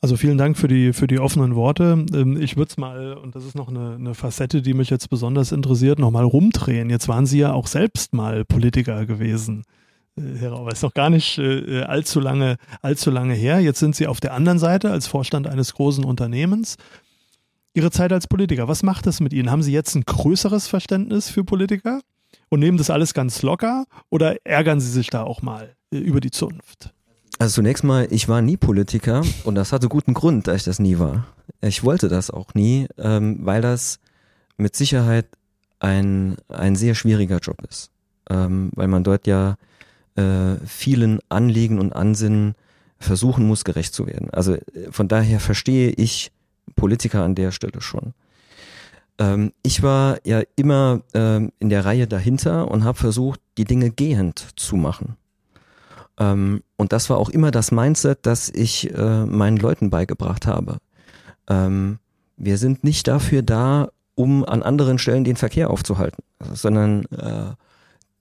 Also 0.04 0.18
vielen 0.18 0.40
Dank 0.40 0.58
für 0.58 0.68
die, 0.68 0.94
für 0.94 1.06
die 1.06 1.20
offenen 1.20 1.56
Worte. 1.56 2.06
Ähm, 2.14 2.42
ich 2.42 2.58
würde 2.58 2.72
es 2.72 2.78
mal, 2.78 3.14
und 3.14 3.36
das 3.36 3.46
ist 3.46 3.56
noch 3.56 3.70
eine, 3.70 3.96
eine 3.96 4.16
Facette, 4.16 4.64
die 4.64 4.74
mich 4.74 4.90
jetzt 4.90 5.12
besonders 5.12 5.52
interessiert, 5.52 6.00
nochmal 6.00 6.24
rumdrehen. 6.24 6.90
Jetzt 6.90 7.08
waren 7.08 7.28
Sie 7.28 7.38
ja 7.38 7.54
auch 7.54 7.68
selbst 7.68 8.14
mal 8.14 8.44
Politiker 8.44 9.06
gewesen. 9.06 9.64
Äh, 10.18 10.40
Herr 10.40 10.54
Rauber, 10.54 10.72
ist 10.72 10.82
noch 10.82 10.96
gar 10.96 11.12
nicht 11.12 11.38
äh, 11.38 11.84
allzu 11.84 12.20
lange, 12.20 12.58
allzu 12.82 13.12
lange 13.12 13.36
her. 13.36 13.60
Jetzt 13.60 13.80
sind 13.80 13.96
Sie 13.96 14.08
auf 14.08 14.20
der 14.20 14.34
anderen 14.34 14.58
Seite 14.58 14.90
als 14.90 15.06
Vorstand 15.06 15.46
eines 15.46 15.76
großen 15.76 16.04
Unternehmens. 16.04 16.78
Ihre 17.76 17.92
Zeit 17.92 18.12
als 18.12 18.28
Politiker, 18.28 18.68
was 18.68 18.82
macht 18.82 19.06
das 19.06 19.20
mit 19.20 19.34
Ihnen? 19.34 19.52
Haben 19.52 19.62
Sie 19.62 19.72
jetzt 19.72 19.94
ein 19.96 20.04
größeres 20.04 20.68
Verständnis 20.68 21.30
für 21.30 21.44
Politiker 21.44 22.02
und 22.50 22.60
nehmen 22.60 22.80
das 22.80 22.90
alles 22.90 23.14
ganz 23.14 23.44
locker 23.44 23.86
oder 24.10 24.44
ärgern 24.48 24.80
Sie 24.80 24.90
sich 24.90 25.12
da 25.12 25.22
auch 25.22 25.44
mal 25.44 25.76
äh, 25.94 25.98
über 25.98 26.22
die 26.22 26.32
Zunft? 26.32 26.92
Also 27.42 27.56
zunächst 27.56 27.84
mal, 27.84 28.08
ich 28.12 28.30
war 28.30 28.44
nie 28.44 28.56
Politiker 28.56 29.24
und 29.46 29.56
das 29.56 29.74
hatte 29.74 29.90
guten 29.90 30.14
Grund, 30.14 30.46
dass 30.46 30.58
ich 30.58 30.64
das 30.64 30.78
nie 30.78 31.00
war. 31.00 31.26
Ich 31.60 31.84
wollte 31.84 32.08
das 32.08 32.30
auch 32.30 32.54
nie, 32.54 32.88
ähm, 33.00 33.40
weil 33.42 33.64
das 33.64 34.00
mit 34.58 34.76
Sicherheit 34.76 35.26
ein, 35.80 36.38
ein 36.50 36.76
sehr 36.76 36.94
schwieriger 36.94 37.40
Job 37.40 37.58
ist. 37.68 37.90
Ähm, 38.30 38.70
weil 38.76 38.88
man 38.88 39.04
dort 39.04 39.26
ja 39.26 39.58
äh, 40.14 40.58
vielen 40.68 41.18
Anliegen 41.30 41.80
und 41.80 41.94
Ansinnen 41.94 42.54
versuchen 43.00 43.48
muss, 43.48 43.64
gerecht 43.64 43.96
zu 43.96 44.06
werden. 44.06 44.30
Also 44.30 44.54
äh, 44.54 44.92
von 44.92 45.08
daher 45.08 45.40
verstehe 45.40 45.90
ich 45.90 46.32
Politiker 46.76 47.24
an 47.24 47.34
der 47.34 47.50
Stelle 47.50 47.82
schon. 47.82 48.14
Ähm, 49.18 49.52
ich 49.64 49.82
war 49.82 50.20
ja 50.26 50.44
immer 50.56 51.02
ähm, 51.16 51.54
in 51.58 51.70
der 51.70 51.86
Reihe 51.86 52.06
dahinter 52.06 52.70
und 52.70 52.84
habe 52.84 53.00
versucht, 53.00 53.42
die 53.58 53.66
Dinge 53.66 53.90
gehend 53.90 54.46
zu 54.58 54.76
machen. 54.76 55.18
Ähm, 56.22 56.62
und 56.78 56.94
das 56.94 57.10
war 57.10 57.18
auch 57.18 57.30
immer 57.30 57.50
das 57.50 57.72
Mindset, 57.72 58.20
das 58.22 58.50
ich 58.50 58.94
äh, 58.94 59.26
meinen 59.26 59.58
Leuten 59.58 59.90
beigebracht 59.90 60.46
habe. 60.46 60.78
Ähm, 61.50 61.98
wir 62.38 62.58
sind 62.58 62.84
nicht 62.84 63.08
dafür 63.08 63.42
da, 63.42 63.90
um 64.14 64.46
an 64.46 64.62
anderen 64.62 65.00
Stellen 65.00 65.24
den 65.24 65.36
Verkehr 65.36 65.72
aufzuhalten, 65.72 66.24
sondern 66.54 67.06
äh, 67.06 67.56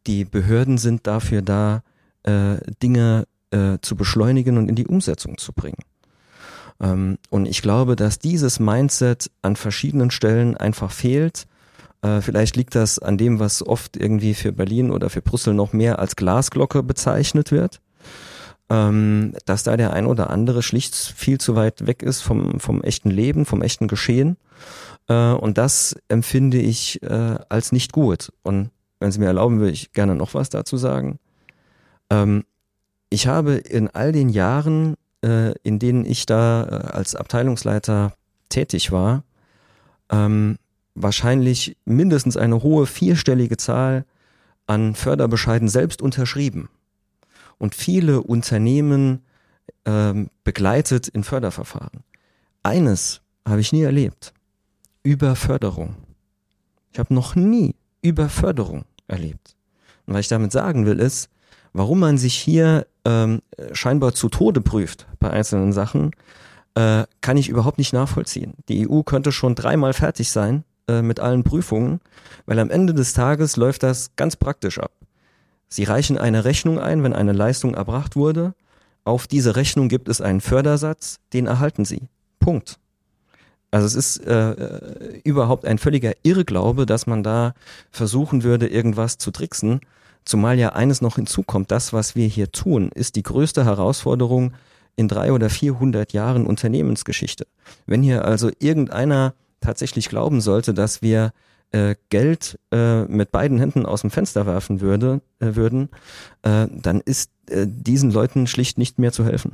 die 0.07 0.25
Behörden 0.25 0.79
sind 0.79 1.07
dafür 1.07 1.43
da, 1.43 1.83
äh, 2.23 2.57
Dinge 2.83 3.27
äh, 3.51 3.79
zu 3.83 3.97
beschleunigen 3.97 4.57
und 4.57 4.69
in 4.69 4.77
die 4.77 4.87
Umsetzung 4.87 5.37
zu 5.37 5.53
bringen. 5.53 5.83
Ähm, 6.81 7.19
und 7.29 7.47
ich 7.47 7.61
glaube, 7.61 7.97
dass 7.97 8.19
dieses 8.19 8.61
Mindset 8.61 9.31
an 9.43 9.57
verschiedenen 9.57 10.11
Stellen 10.11 10.57
einfach 10.57 10.91
fehlt. 10.91 11.47
Äh, 12.01 12.23
vielleicht 12.23 12.57
liegt 12.57 12.75
das 12.75 12.99
an 12.99 13.19
dem, 13.19 13.41
was 13.41 13.67
oft 13.67 13.99
irgendwie 13.99 14.33
für 14.33 14.53
Berlin 14.53 14.91
oder 14.91 15.11
für 15.11 15.21
Brüssel 15.21 15.53
noch 15.53 15.75
mehr 15.75 15.99
als 15.99 16.17
Glasglocke 16.17 16.83
bezeichnet 16.83 17.51
wird. 17.51 17.81
Ähm, 18.71 19.35
dass 19.45 19.65
da 19.65 19.77
der 19.77 19.93
ein 19.93 20.07
oder 20.07 20.31
andere 20.31 20.63
schlicht 20.63 20.95
viel 20.95 21.39
zu 21.39 21.57
weit 21.57 21.87
weg 21.87 22.03
ist 22.03 22.23
vom, 22.23 22.61
vom 22.61 22.83
echten 22.83 23.11
Leben, 23.11 23.45
vom 23.45 23.63
echten 23.63 23.89
Geschehen. 23.89 24.37
Äh, 25.09 25.33
und 25.33 25.59
das 25.59 25.97
empfinde 26.09 26.59
ich 26.59 27.03
äh, 27.03 27.39
als 27.49 27.73
nicht 27.73 27.93
gut. 27.93 28.33
Und 28.43 28.71
wenn 29.01 29.11
Sie 29.11 29.19
mir 29.19 29.27
erlauben, 29.27 29.59
würde 29.59 29.73
ich 29.73 29.93
gerne 29.93 30.15
noch 30.15 30.35
was 30.35 30.51
dazu 30.51 30.77
sagen. 30.77 31.19
Ähm, 32.11 32.45
ich 33.11 33.27
habe 33.27 33.55
in 33.55 33.89
all 33.89 34.13
den 34.13 34.29
Jahren, 34.29 34.95
äh, 35.25 35.53
in 35.63 35.81
denen 35.81 36.05
ich 36.05 36.27
da 36.27 36.63
äh, 36.63 36.93
als 36.93 37.17
Abteilungsleiter 37.17 38.13
tätig 38.51 38.93
war, 38.93 39.25
ähm, 40.11 40.59
wahrscheinlich 40.95 41.77
mindestens 41.85 42.37
eine 42.37 42.63
hohe 42.63 42.87
vierstellige 42.87 43.57
Zahl 43.57 44.05
an 44.69 44.95
Förderbescheiden 44.95 45.69
selbst 45.69 46.03
unterschrieben 46.03 46.69
und 47.61 47.75
viele 47.75 48.23
Unternehmen 48.23 49.23
ähm, 49.85 50.31
begleitet 50.43 51.07
in 51.07 51.23
Förderverfahren. 51.23 52.03
Eines 52.63 53.21
habe 53.47 53.61
ich 53.61 53.73
nie 53.73 53.83
erlebt. 53.83 54.33
Überförderung. 55.03 55.97
Ich 56.93 56.99
habe 56.99 57.15
noch 57.15 57.37
nie 57.37 57.77
Überförderung 58.03 58.85
erlebt. 59.07 59.57
Und 60.07 60.15
was 60.15 60.21
ich 60.21 60.29
damit 60.29 60.53
sagen 60.53 60.87
will, 60.87 60.99
ist, 60.99 61.29
warum 61.73 62.01
man 62.01 62.19
sich 62.19 62.35
hier 62.35 62.87
ähm, 63.05 63.41
scheinbar 63.73 64.15
zu 64.15 64.29
Tode 64.29 64.63
prüft 64.63 65.07
bei 65.19 65.31
einzelnen 65.31 65.73
Sachen, 65.73 66.13
äh, 66.75 67.05
kann 67.21 67.37
ich 67.37 67.49
überhaupt 67.49 67.79
nicht 67.79 67.93
nachvollziehen. 67.93 68.55
Die 68.69 68.89
EU 68.89 69.03
könnte 69.03 69.33
schon 69.33 69.55
dreimal 69.55 69.93
fertig 69.93 70.31
sein 70.31 70.65
äh, 70.89 71.03
mit 71.03 71.21
allen 71.21 71.45
Prüfungen, 71.45 72.01
weil 72.47 72.59
am 72.59 72.71
Ende 72.71 72.95
des 72.95 73.13
Tages 73.13 73.57
läuft 73.57 73.83
das 73.83 74.17
ganz 74.17 74.37
praktisch 74.37 74.79
ab. 74.79 74.93
Sie 75.71 75.85
reichen 75.85 76.19
eine 76.19 76.45
Rechnung 76.45 76.79
ein, 76.79 77.03
wenn 77.03 77.13
eine 77.13 77.33
Leistung 77.33 77.75
erbracht 77.75 78.17
wurde. 78.17 78.55
Auf 79.05 79.27
diese 79.27 79.57
Rechnung 79.57 79.89
gibt 79.89 80.09
es 80.09 80.21
einen 80.21 80.41
Fördersatz, 80.41 81.21
den 81.33 81.47
erhalten 81.47 81.85
Sie. 81.85 82.09
Punkt. 82.41 82.79
Also 83.71 83.87
es 83.87 83.95
ist 83.95 84.27
äh, 84.27 84.51
äh, 84.51 85.21
überhaupt 85.23 85.65
ein 85.65 85.79
völliger 85.79 86.13
Irrglaube, 86.25 86.87
dass 86.87 87.07
man 87.07 87.23
da 87.23 87.55
versuchen 87.93 88.43
würde, 88.43 88.67
irgendwas 88.67 89.17
zu 89.17 89.31
tricksen. 89.31 89.81
Zumal 90.25 90.59
ja 90.59 90.71
eines 90.71 91.01
noch 91.01 91.17
hinzukommt, 91.17 91.71
das, 91.71 91.93
was 91.93 92.17
wir 92.17 92.27
hier 92.27 92.51
tun, 92.51 92.91
ist 92.93 93.15
die 93.15 93.23
größte 93.23 93.65
Herausforderung 93.65 94.53
in 94.97 95.07
drei 95.07 95.33
oder 95.33 95.51
vierhundert 95.51 96.13
Jahren 96.13 96.47
Unternehmensgeschichte. 96.47 97.47
Wenn 97.87 98.03
hier 98.03 98.25
also 98.25 98.51
irgendeiner 98.59 99.35
tatsächlich 99.61 100.09
glauben 100.09 100.41
sollte, 100.41 100.75
dass 100.75 101.01
wir 101.01 101.33
äh, 101.73 101.95
Geld 102.09 102.59
äh, 102.73 103.05
mit 103.05 103.31
beiden 103.31 103.59
Händen 103.59 103.87
aus 103.87 104.01
dem 104.03 104.11
Fenster 104.11 104.47
werfen 104.47 104.81
würde, 104.81 105.21
äh, 105.39 105.55
würden, 105.55 105.89
äh, 106.43 106.67
dann 106.71 107.01
ist 107.01 107.31
äh, 107.49 107.67
diesen 107.69 108.11
Leuten 108.11 108.47
schlicht 108.47 108.79
nicht 108.79 108.99
mehr 108.99 109.13
zu 109.13 109.25
helfen. 109.25 109.53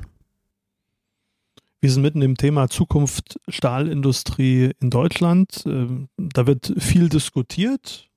Wir 1.80 1.90
sind 1.90 2.02
mitten 2.02 2.22
im 2.22 2.36
Thema 2.36 2.68
Zukunft 2.68 3.38
Stahlindustrie 3.48 4.72
in 4.80 4.90
Deutschland. 4.90 5.62
Ähm, 5.66 6.08
da 6.16 6.46
wird 6.46 6.72
viel 6.78 7.08
diskutiert, 7.08 8.08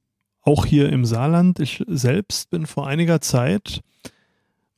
auch 0.41 0.65
hier 0.65 0.89
im 0.89 1.05
Saarland. 1.05 1.59
Ich 1.59 1.83
selbst 1.87 2.49
bin 2.49 2.65
vor 2.65 2.87
einiger 2.87 3.21
Zeit 3.21 3.81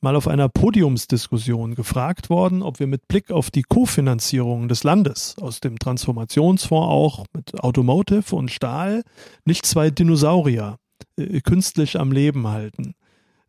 mal 0.02 0.16
auf 0.16 0.28
einer 0.28 0.48
Podiumsdiskussion 0.48 1.74
gefragt 1.74 2.28
worden, 2.28 2.62
ob 2.62 2.80
wir 2.80 2.86
mit 2.86 3.08
Blick 3.08 3.30
auf 3.30 3.50
die 3.50 3.62
Kofinanzierung 3.62 4.68
des 4.68 4.84
Landes 4.84 5.36
aus 5.40 5.60
dem 5.60 5.78
Transformationsfonds 5.78 6.88
auch 6.88 7.24
mit 7.32 7.58
Automotive 7.62 8.34
und 8.34 8.50
Stahl 8.50 9.04
nicht 9.44 9.64
zwei 9.64 9.90
Dinosaurier 9.90 10.76
äh, 11.16 11.40
künstlich 11.40 11.98
am 11.98 12.12
Leben 12.12 12.48
halten. 12.48 12.94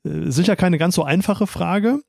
Äh, 0.03 0.29
sicher 0.31 0.55
keine 0.55 0.77
ganz 0.77 0.95
so 0.95 1.03
einfache 1.03 1.47
Frage. 1.47 2.01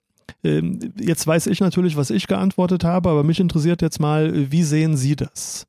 Ähm, 0.42 0.92
jetzt 0.98 1.26
weiß 1.26 1.46
ich 1.46 1.60
natürlich, 1.60 1.96
was 1.96 2.10
ich 2.10 2.26
geantwortet 2.26 2.84
habe, 2.84 3.08
aber 3.08 3.24
mich 3.24 3.40
interessiert 3.40 3.82
jetzt 3.82 3.98
mal, 3.98 4.50
wie 4.52 4.62
sehen 4.62 4.96
Sie 4.96 5.16
das? 5.16 5.66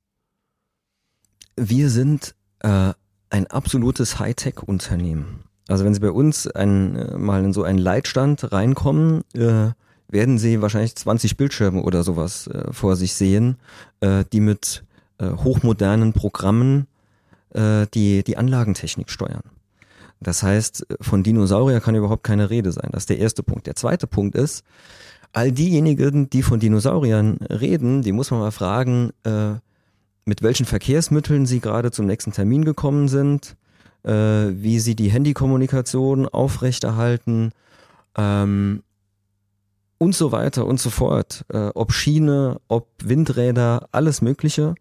Wir 1.56 1.90
sind 1.90 2.36
äh, 2.60 2.92
ein 3.30 3.48
absolutes 3.48 4.20
Hightech-Unternehmen. 4.20 5.45
Also 5.68 5.84
wenn 5.84 5.94
Sie 5.94 6.00
bei 6.00 6.12
uns 6.12 6.48
ein, 6.48 6.96
äh, 6.96 7.18
mal 7.18 7.44
in 7.44 7.54
so 7.54 7.64
einen 7.64 7.80
Leitstand 7.80 8.52
reinkommen, 8.52 9.24
äh, 9.34 9.72
werden 10.08 10.38
Sie 10.38 10.62
wahrscheinlich 10.62 10.96
20 10.96 11.38
Bildschirme 11.38 11.82
oder 11.82 12.04
sowas 12.04 12.48
äh, 12.48 12.72
vor 12.72 12.96
sich 12.96 13.16
sehen, 13.16 13.58
äh, 14.00 14.24
die 14.32 14.40
mit 14.40 14.84
äh, 15.18 15.30
hochmodernen 15.32 16.14
Programmen 16.14 16.88
äh, 17.54 17.88
die, 17.94 18.24
die 18.24 18.38
Anlagentechnik 18.38 19.10
steuern. 19.10 19.42
Das 20.22 20.44
heißt, 20.44 20.86
von 21.02 21.24
Dinosaurier 21.24 21.82
kann 21.82 21.96
überhaupt 21.96 22.24
keine 22.24 22.50
Rede 22.50 22.72
sein. 22.72 22.90
Das 22.92 23.04
ist 23.04 23.10
der 23.10 23.20
erste 23.20 23.44
Punkt. 23.44 23.68
Der 23.68 23.76
zweite 23.76 24.08
Punkt 24.08 24.36
ist, 24.36 24.64
all 25.34 25.52
diejenigen, 25.52 26.30
die 26.30 26.42
von 26.42 26.60
Dinosauriern 26.60 27.38
reden, 27.50 28.02
die 28.02 28.14
muss 28.14 28.32
man 28.32 28.40
mal 28.40 28.52
fragen, 28.52 29.12
mit 30.24 30.42
welchen 30.42 30.66
Verkehrsmitteln 30.66 31.46
sie 31.46 31.60
gerade 31.60 31.92
zum 31.92 32.06
nächsten 32.06 32.32
Termin 32.32 32.64
gekommen 32.64 33.10
sind, 33.10 33.58
äh, 34.06 34.54
wie 34.62 34.80
sie 34.80 34.96
die 34.96 35.10
Handykommunikation 35.10 36.28
aufrechterhalten 36.28 37.52
ähm, 38.18 38.84
und 39.98 40.16
so 40.16 40.32
weiter 40.32 40.66
und 40.66 40.80
so 40.80 40.90
fort. 40.90 41.46
Äh, 41.50 41.70
ob 41.74 41.92
Schiene, 41.92 42.62
ob 42.68 42.88
Windräder, 43.04 43.90
alles 43.92 44.22
Mögliche, 44.22 44.76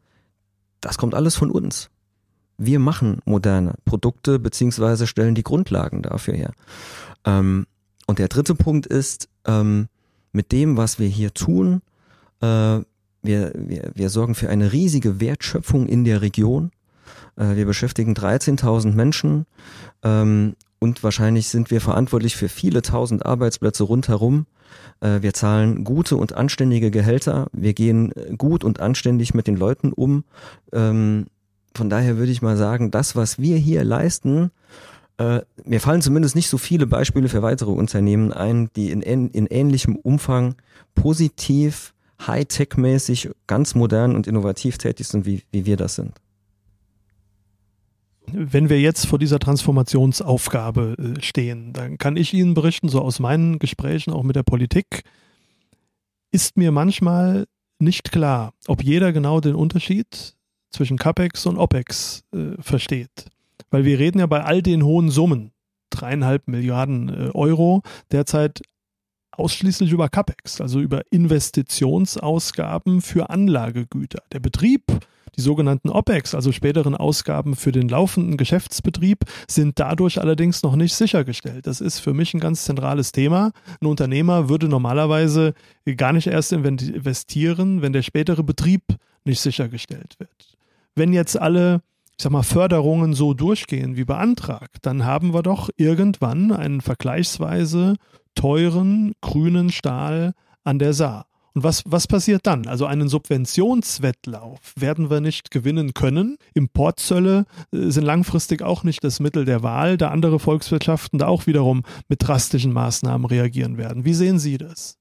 das 0.81 0.99
kommt 0.99 1.15
alles 1.15 1.35
von 1.37 1.51
uns. 1.51 1.91
Wir 2.59 2.79
machen 2.79 3.21
moderne 3.25 3.75
Produkte 3.85 4.39
beziehungsweise 4.39 5.07
stellen 5.07 5.35
die 5.35 5.43
Grundlagen 5.43 6.03
dafür 6.03 6.35
her. 6.35 6.53
Ähm, 7.25 7.67
und 8.07 8.19
der 8.19 8.29
dritte 8.29 8.55
Punkt 8.55 8.87
ist, 8.87 9.29
ähm, 9.47 9.89
mit 10.33 10.53
dem, 10.53 10.77
was 10.77 10.99
wir 10.99 11.09
hier 11.09 11.33
tun, 11.33 11.81
äh, 12.41 12.81
wir, 13.23 13.53
wir, 13.55 13.91
wir 13.95 14.11
sorgen 14.11 14.35
für 14.35 14.51
eine 14.51 14.73
riesige 14.73 15.21
Wertschöpfung 15.21 15.87
in 15.87 16.05
der 16.05 16.21
Region. 16.21 16.71
Äh, 17.37 17.57
wir 17.57 17.67
beschäftigen 17.67 18.15
13.000 18.15 18.93
Menschen 18.93 19.47
ähm, 20.03 20.55
und 20.79 21.03
wahrscheinlich 21.03 21.49
sind 21.49 21.71
wir 21.71 21.81
verantwortlich 21.81 22.37
für 22.37 22.49
viele 22.49 22.83
tausend 22.83 23.25
Arbeitsplätze 23.25 23.85
rundherum. 23.85 24.47
Äh, 25.01 25.23
wir 25.23 25.35
zahlen 25.35 25.85
gute 25.85 26.17
und 26.17 26.35
anständige 26.35 26.91
Gehälter. 26.91 27.47
Wir 27.53 27.75
gehen 27.75 28.13
gut 28.37 28.65
und 28.65 28.81
anständig 28.81 29.35
mit 29.35 29.47
den 29.47 29.57
Leuten 29.57 29.93
um. 29.93 30.25
Ähm, 30.73 31.27
von 31.75 31.91
daher 31.91 32.19
würde 32.19 32.33
ich 32.33 32.43
mal 32.43 32.57
sagen, 32.57 32.91
das, 32.91 33.17
was 33.17 33.39
wir 33.39 33.57
hier 33.57 33.83
leisten, 33.83 34.51
äh, 35.19 35.41
mir 35.65 35.81
fallen 35.81 36.03
zumindest 36.03 36.35
nicht 36.35 36.49
so 36.49 36.59
viele 36.59 36.87
Beispiele 36.87 37.29
für 37.29 37.43
weitere 37.43 37.71
Unternehmen 37.71 38.33
ein, 38.33 38.69
die 38.77 38.91
in, 38.91 39.03
in 39.03 39.47
ähnlichem 39.47 39.97
Umfang 39.97 40.57
positiv, 40.95 41.95
high-tech-mäßig, 42.27 43.31
ganz 43.47 43.75
modern 43.75 44.15
und 44.15 44.27
innovativ 44.27 44.79
tätig 44.79 45.09
sind, 45.09 45.27
wie, 45.27 45.43
wie 45.53 45.67
wir 45.67 45.77
das 45.77 45.95
sind. 45.97 46.13
Wenn 48.27 48.69
wir 48.69 48.81
jetzt 48.81 49.07
vor 49.07 49.19
dieser 49.19 49.39
Transformationsaufgabe 49.39 50.97
äh, 50.99 51.23
stehen, 51.23 51.73
dann 51.73 51.99
kann 51.99 52.17
ich 52.17 52.33
Ihnen 52.33 52.55
berichten, 52.55 52.89
so 52.89 53.01
aus 53.01 53.21
meinen 53.21 53.59
Gesprächen 53.59 54.13
auch 54.13 54.23
mit 54.23 54.37
der 54.37 54.43
Politik, 54.43 55.03
ist 56.33 56.57
mir 56.57 56.73
manchmal 56.73 57.47
nicht 57.79 58.13
klar, 58.13 58.55
ob 58.67 58.83
jeder 58.83 59.13
genau 59.13 59.41
den 59.41 59.55
Unterschied 59.55 60.35
zwischen 60.71 60.99
CAPEX 60.99 61.47
und 61.47 61.59
OPEX 61.59 62.25
äh, 62.35 62.61
versteht. 62.61 63.27
Weil 63.71 63.85
wir 63.85 63.99
reden 63.99 64.19
ja 64.19 64.27
bei 64.27 64.43
all 64.43 64.63
den 64.63 64.85
hohen 64.85 65.11
Summen, 65.11 65.53
dreieinhalb 65.91 66.49
Milliarden 66.49 67.09
äh, 67.09 67.31
Euro, 67.35 67.83
derzeit 68.11 68.63
ausschließlich 69.33 69.93
über 69.93 70.09
CAPEX, 70.09 70.61
also 70.61 70.81
über 70.81 71.03
Investitionsausgaben 71.11 73.03
für 73.03 73.31
Anlagegüter. 73.31 74.23
Der 74.33 74.41
Betrieb 74.41 74.83
die 75.37 75.41
sogenannten 75.41 75.89
OPEX, 75.89 76.35
also 76.35 76.53
späteren 76.53 76.95
Ausgaben 76.95 77.57
für 77.57 77.73
den 77.73 77.89
laufenden 77.89 78.37
Geschäftsbetrieb, 78.37 79.19
sind 79.49 79.79
dadurch 79.79 80.21
allerdings 80.21 80.63
noch 80.63 80.77
nicht 80.77 80.95
sichergestellt. 80.95 81.67
Das 81.67 81.81
ist 81.81 81.99
für 81.99 82.15
mich 82.15 82.35
ein 82.35 82.41
ganz 82.41 82.65
zentrales 82.65 83.13
Thema. 83.13 83.53
Ein 83.81 83.87
Unternehmer 83.87 84.49
würde 84.49 84.69
normalerweise 84.69 85.55
gar 85.97 86.13
nicht 86.13 86.27
erst 86.27 86.53
investieren, 86.53 87.83
wenn 87.83 87.93
der 87.93 88.03
spätere 88.03 88.43
Betrieb 88.43 88.83
nicht 89.25 89.41
sichergestellt 89.41 90.17
wird. 90.19 90.57
Wenn 90.95 91.13
jetzt 91.13 91.41
alle 91.41 91.83
ich 92.17 92.23
sag 92.23 92.31
mal, 92.31 92.43
Förderungen 92.45 93.13
so 93.15 93.35
durchgehen 93.35 93.97
wie 93.97 94.05
beantragt, 94.05 94.79
dann 94.83 95.05
haben 95.05 95.35
wir 95.35 95.43
doch 95.43 95.69
irgendwann 95.77 96.53
einen 96.53 96.81
vergleichsweise 96.81 97.97
teuren 98.37 99.15
grünen 99.21 99.71
Stahl 99.71 100.33
an 100.63 100.79
der 100.79 100.93
Saar. 100.93 101.27
Und 101.55 101.63
was, 101.63 101.85
was 101.87 102.09
passiert 102.09 102.47
dann? 102.47 102.67
Also 102.67 102.87
einen 102.87 103.09
Subventionswettlauf 103.09 104.59
werden 104.77 105.09
wir 105.09 105.21
nicht 105.21 105.53
gewinnen 105.53 105.95
können. 105.95 106.37
Importzölle 106.53 107.47
äh, 107.73 107.91
sind 107.91 108.05
langfristig 108.05 108.63
auch 108.63 108.83
nicht 108.83 109.05
das 109.05 109.21
Mittel 109.21 109.45
der 109.45 109.63
Wahl, 109.63 109.97
da 109.97 110.09
andere 110.09 110.41
Volkswirtschaften 110.41 111.21
da 111.21 111.29
auch 111.29 111.47
wiederum 111.47 111.83
mit 112.09 112.27
drastischen 112.27 112.73
Maßnahmen 112.73 113.27
reagieren 113.27 113.79
werden. 113.79 114.05
Wie 114.05 114.15
sehen 114.15 114.41
Sie 114.41 114.59
das? 114.59 114.99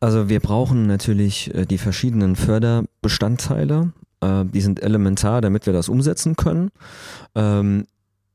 Also 0.00 0.28
wir 0.28 0.40
brauchen 0.40 0.86
natürlich 0.86 1.54
äh, 1.54 1.64
die 1.64 1.78
verschiedenen 1.78 2.36
Förderbestandteile. 2.36 3.92
Äh, 4.20 4.44
die 4.44 4.60
sind 4.60 4.82
elementar, 4.82 5.40
damit 5.40 5.64
wir 5.64 5.72
das 5.72 5.88
umsetzen 5.88 6.36
können. 6.36 6.70
Ähm, 7.34 7.86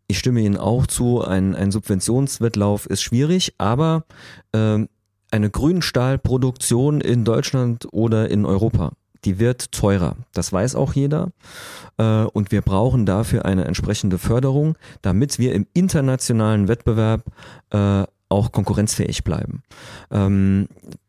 ich 0.07 0.17
stimme 0.17 0.41
Ihnen 0.41 0.57
auch 0.57 0.87
zu, 0.87 1.23
ein, 1.23 1.55
ein 1.55 1.71
Subventionswettlauf 1.71 2.87
ist 2.87 3.03
schwierig, 3.03 3.53
aber 3.59 4.03
ähm, 4.51 4.89
eine 5.31 5.49
Grünstahlproduktion 5.49 7.01
in 7.01 7.25
Deutschland 7.25 7.87
oder 7.91 8.29
in 8.29 8.45
Europa 8.45 8.91
die 9.25 9.39
wird 9.39 9.71
teurer. 9.71 10.15
Das 10.33 10.51
weiß 10.51 10.75
auch 10.75 10.93
jeder. 10.93 11.31
Äh, 11.97 12.23
und 12.23 12.51
wir 12.51 12.61
brauchen 12.61 13.05
dafür 13.05 13.45
eine 13.45 13.65
entsprechende 13.65 14.17
Förderung, 14.17 14.77
damit 15.01 15.39
wir 15.39 15.53
im 15.53 15.67
internationalen 15.73 16.67
Wettbewerb 16.67 17.23
äh, 17.69 18.03
auch 18.29 18.51
konkurrenzfähig 18.51 19.23
bleiben. 19.23 19.63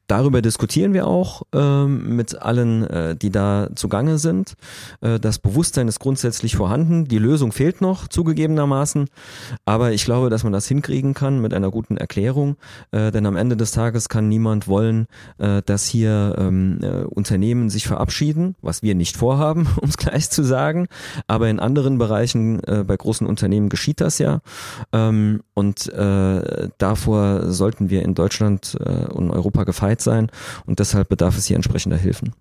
Darüber 0.07 0.43
diskutieren 0.43 0.93
wir 0.93 1.07
auch 1.07 1.43
ähm, 1.55 2.17
mit 2.17 2.41
allen, 2.41 2.85
äh, 2.85 3.17
die 3.17 3.31
da 3.31 3.69
zugange 3.75 4.19
sind. 4.19 4.55
Äh, 5.01 5.19
das 5.19 5.39
Bewusstsein 5.39 5.89
ist 5.89 6.01
grundsätzlich 6.01 6.57
vorhanden. 6.57 7.07
Die 7.07 7.19
Lösung 7.19 7.53
fehlt 7.53 7.81
noch, 7.81 8.09
zugegebenermaßen. 8.09 9.07
Aber 9.65 9.93
ich 9.93 10.05
glaube, 10.05 10.29
dass 10.29 10.45
man 10.45 10.53
das 10.53 10.67
hinkriegen 10.67 11.15
kann 11.15 11.41
mit 11.41 11.55
einer 11.55 11.71
guten 11.71 11.97
Erklärung. 11.97 12.57
Äh, 12.91 13.11
denn 13.11 13.27
am 13.27 13.37
Ende 13.37 13.57
des 13.57 13.71
Tages 13.71 14.09
kann 14.09 14.29
niemand 14.29 14.69
wollen, 14.69 15.07
äh, 15.39 15.63
dass 15.65 15.87
hier 15.87 16.35
ähm, 16.37 16.81
äh, 16.83 17.05
Unternehmen 17.05 17.71
sich 17.71 17.87
verabschieden, 17.87 18.57
was 18.61 18.83
wir 18.83 18.95
nicht 18.95 19.17
vorhaben, 19.17 19.69
um 19.81 19.89
es 19.89 19.97
gleich 19.97 20.29
zu 20.31 20.43
sagen. 20.43 20.89
Aber 21.27 21.49
in 21.49 21.61
anderen 21.61 21.99
Bereichen, 21.99 22.63
äh, 22.65 22.85
bei 22.87 22.97
großen 22.97 23.27
Unternehmen 23.27 23.69
geschieht 23.69 24.01
das 24.01 24.19
ja. 24.19 24.41
Ähm, 24.93 25.43
und 25.55 25.91
davor 25.93 27.53
sollten 27.53 27.91
wir 27.91 28.03
in 28.03 28.15
Deutschland 28.15 28.75
und 28.75 29.31
Europa 29.31 29.65
gefeit 29.65 30.01
sein 30.03 30.31
und 30.67 30.79
deshalb 30.79 31.09
bedarf 31.09 31.37
es 31.37 31.47
hier 31.47 31.57
entsprechender 31.57 31.97
Hilfen. 31.97 32.35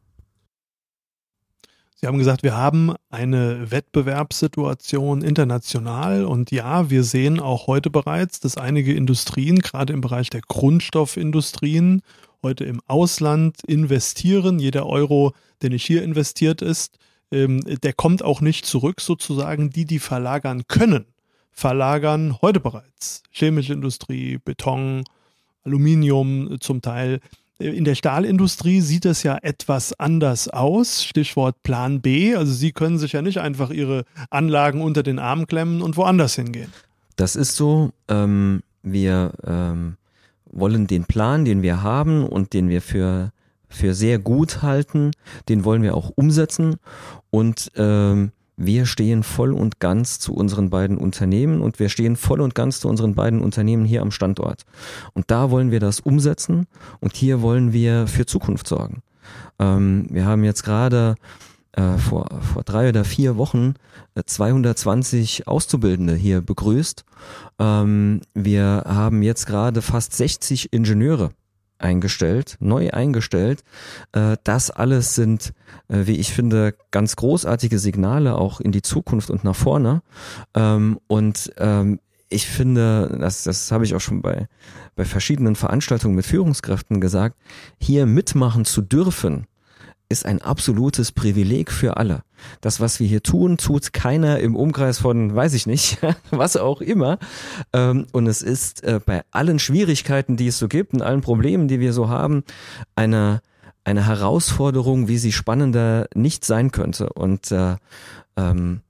Sie 1.96 2.08
haben 2.08 2.18
gesagt, 2.18 2.42
wir 2.42 2.58
haben 2.58 2.96
eine 3.12 3.70
Wettbewerbssituation 3.70 5.22
international 5.22 6.26
und 6.26 6.50
ja, 6.50 6.90
wir 6.90 7.04
sehen 7.04 7.40
auch 7.40 7.68
heute 7.68 7.92
bereits, 7.92 8.40
dass 8.40 8.58
einige 8.58 8.96
Industrien, 8.96 9.60
gerade 9.60 9.94
im 9.94 10.02
Bereich 10.02 10.32
der 10.32 10.42
Grundstoffindustrien, 10.42 12.02
heute 12.42 12.66
im 12.66 12.82
Ausland 12.88 13.64
investieren. 13.68 14.58
Jeder 14.58 14.88
Euro, 14.88 15.34
der 15.62 15.70
nicht 15.70 15.86
hier 15.86 16.02
investiert 16.02 16.64
ist, 16.64 16.98
ähm, 17.32 17.62
der 17.84 17.94
kommt 17.94 18.24
auch 18.24 18.42
nicht 18.42 18.66
zurück 18.66 19.00
sozusagen. 19.00 19.70
Die, 19.70 19.86
die 19.86 20.00
verlagern 20.00 20.64
können, 20.68 21.06
verlagern 21.52 22.42
heute 22.42 22.60
bereits. 22.60 23.22
Chemische 23.30 23.74
Industrie, 23.74 24.40
Beton, 24.44 25.04
Aluminium 25.64 26.58
zum 26.60 26.82
Teil. 26.82 27.20
In 27.62 27.84
der 27.84 27.96
Stahlindustrie 27.96 28.82
sieht 28.82 29.06
es 29.06 29.24
ja 29.24 29.38
etwas 29.42 29.94
anders 30.00 30.48
aus. 30.48 31.04
Stichwort 31.04 31.62
Plan 31.64 32.02
B. 32.02 32.36
Also 32.36 32.52
Sie 32.54 32.72
können 32.72 32.98
sich 32.98 33.14
ja 33.14 33.22
nicht 33.22 33.40
einfach 33.40 33.70
Ihre 33.70 34.06
Anlagen 34.30 34.82
unter 34.82 35.04
den 35.04 35.20
Arm 35.20 35.48
klemmen 35.48 35.82
und 35.82 35.98
woanders 35.98 36.36
hingehen. 36.36 36.72
Das 37.16 37.36
ist 37.36 37.56
so. 37.56 37.92
Ähm, 38.08 38.64
wir 38.84 39.34
ähm, 39.46 39.98
wollen 40.52 40.88
den 40.88 41.06
Plan, 41.06 41.46
den 41.46 41.62
wir 41.62 41.84
haben 41.84 42.26
und 42.26 42.54
den 42.54 42.70
wir 42.70 42.82
für 42.82 43.32
für 43.72 43.94
sehr 43.94 44.20
gut 44.20 44.62
halten, 44.62 45.12
den 45.48 45.64
wollen 45.64 45.82
wir 45.82 45.96
auch 45.96 46.12
umsetzen 46.16 46.76
und 47.30 47.72
ähm, 47.78 48.32
wir 48.58 48.86
stehen 48.86 49.24
voll 49.24 49.54
und 49.54 49.80
ganz 49.80 50.20
zu 50.20 50.34
unseren 50.34 50.70
beiden 50.70 50.98
Unternehmen 50.98 51.62
und 51.62 51.80
wir 51.80 51.90
stehen 51.90 52.16
voll 52.16 52.42
und 52.42 52.56
ganz 52.56 52.80
zu 52.80 52.88
unseren 52.88 53.16
beiden 53.16 53.42
Unternehmen 53.42 53.86
hier 53.86 54.02
am 54.02 54.12
Standort. 54.12 54.64
Und 55.14 55.32
da 55.32 55.52
wollen 55.52 55.72
wir 55.72 55.80
das 55.80 56.00
umsetzen 56.00 56.68
und 57.00 57.16
hier 57.16 57.42
wollen 57.42 57.74
wir 57.74 58.08
für 58.08 58.26
Zukunft 58.26 58.68
sorgen. 58.68 59.02
Ähm, 59.60 60.08
wir 60.10 60.26
haben 60.26 60.44
jetzt 60.44 60.64
gerade 60.64 61.16
äh, 61.74 61.98
vor, 61.98 62.28
vor 62.42 62.64
drei 62.64 62.90
oder 62.90 63.06
vier 63.06 63.38
Wochen 63.38 63.76
220 64.26 65.40
äh, 65.40 65.44
Auszubildende 65.46 66.16
hier 66.16 66.42
begrüßt. 66.42 67.06
Ähm, 67.60 68.22
wir 68.34 68.84
haben 68.86 69.22
jetzt 69.24 69.46
gerade 69.46 69.82
fast 69.82 70.14
60 70.14 70.74
Ingenieure 70.74 71.32
eingestellt, 71.82 72.58
neu 72.60 72.92
eingestellt. 72.92 73.64
Äh, 74.12 74.38
das 74.44 74.72
alles 74.72 75.16
sind, 75.16 75.54
äh, 75.88 76.06
wie 76.06 76.18
ich 76.18 76.34
finde, 76.34 76.76
ganz 76.92 77.16
großartige 77.16 77.80
Signale 77.80 78.36
auch 78.36 78.60
in 78.62 78.72
die 78.72 78.82
Zukunft 78.82 79.30
und 79.30 79.44
nach 79.44 79.56
vorne. 79.56 80.02
Ähm, 80.56 81.00
und 81.08 81.52
ähm, 81.58 82.00
ich 82.30 82.48
finde, 82.48 83.18
das, 83.20 83.44
das 83.44 83.72
habe 83.72 83.84
ich 83.84 83.94
auch 83.94 84.00
schon 84.00 84.22
bei, 84.22 84.48
bei 84.96 85.04
verschiedenen 85.04 85.56
Veranstaltungen 85.56 86.16
mit 86.16 86.26
Führungskräften 86.26 87.02
gesagt, 87.02 87.38
hier 87.78 88.06
mitmachen 88.06 88.64
zu 88.64 88.82
dürfen, 88.82 89.48
ist 90.12 90.26
ein 90.26 90.42
absolutes 90.42 91.12
Privileg 91.12 91.72
für 91.72 91.98
alle. 91.98 92.24
Das, 92.60 92.80
was 92.80 93.00
wir 93.00 93.08
hier 93.08 93.24
tun, 93.24 93.58
tut 93.58 93.94
keiner 93.94 94.40
im 94.40 94.56
Umkreis 94.56 95.00
von, 95.00 95.34
weiß 95.36 95.54
ich 95.54 95.66
nicht, 95.66 95.98
was 96.32 96.58
auch 96.58 96.82
immer. 96.82 97.18
Ähm, 97.74 98.06
und 98.12 98.28
es 98.28 98.42
ist 98.42 98.84
äh, 98.84 99.00
bei 99.04 99.24
allen 99.32 99.58
Schwierigkeiten, 99.58 100.38
die 100.38 100.48
es 100.48 100.60
so 100.60 100.68
gibt 100.68 100.94
und 100.94 101.02
allen 101.02 101.22
Problemen, 101.22 101.68
die 101.68 101.80
wir 101.80 101.94
so 101.94 102.10
haben, 102.10 102.44
eine, 102.96 103.42
eine 103.84 104.06
Herausforderung, 104.06 105.08
wie 105.08 105.18
sie 105.18 105.32
spannender 105.32 106.08
nicht 106.14 106.46
sein 106.46 106.72
könnte. 106.72 107.14
Und 107.14 107.52
äh, 107.52 107.78
ähm, 108.36 108.82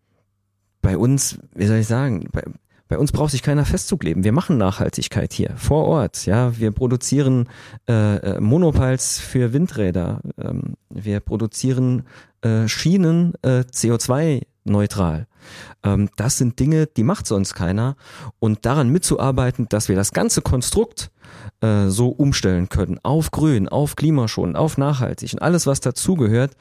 bei 0.82 0.98
uns, 0.98 1.38
wie 1.54 1.68
soll 1.68 1.78
ich 1.78 1.88
sagen, 1.88 2.28
bei, 2.32 2.44
bei 2.92 2.98
uns 2.98 3.14
braucht 3.14 3.32
sich 3.32 3.42
keiner 3.42 3.64
Festzug 3.64 4.04
leben. 4.04 4.26
Wir 4.26 4.34
machen 4.34 4.58
Nachhaltigkeit 4.58 5.32
hier 5.32 5.54
vor 5.56 5.86
Ort. 5.86 6.26
Ja, 6.26 6.60
wir 6.60 6.72
produzieren 6.72 7.48
äh, 7.88 8.18
äh, 8.18 8.42
Monopiles 8.42 9.18
für 9.18 9.54
Windräder. 9.54 10.20
Ähm, 10.38 10.76
wir 10.90 11.22
produzieren 11.22 12.04
äh, 12.42 12.68
Schienen 12.68 13.32
äh, 13.44 13.62
CO2 13.62 14.42
neutral. 14.66 15.28
Ähm, 15.84 16.10
das 16.18 16.38
sind 16.38 16.60
Dinge, 16.60 16.86
die 16.86 17.04
macht 17.04 17.28
sonst 17.28 17.54
keiner. 17.54 17.96
Und 18.40 18.66
daran 18.66 18.90
mitzuarbeiten, 18.90 19.70
dass 19.70 19.88
wir 19.88 19.96
das 19.96 20.12
ganze 20.12 20.42
Konstrukt 20.42 21.12
äh, 21.62 21.88
so 21.88 22.10
umstellen 22.10 22.68
können 22.68 23.00
auf 23.04 23.32
Grün, 23.32 23.70
auf 23.70 23.96
Klimaschonend, 23.96 24.58
auf 24.58 24.78
nachhaltig 24.78 25.32
und 25.32 25.42
alles, 25.42 25.66
was 25.66 25.80
dazugehört, 25.80 26.58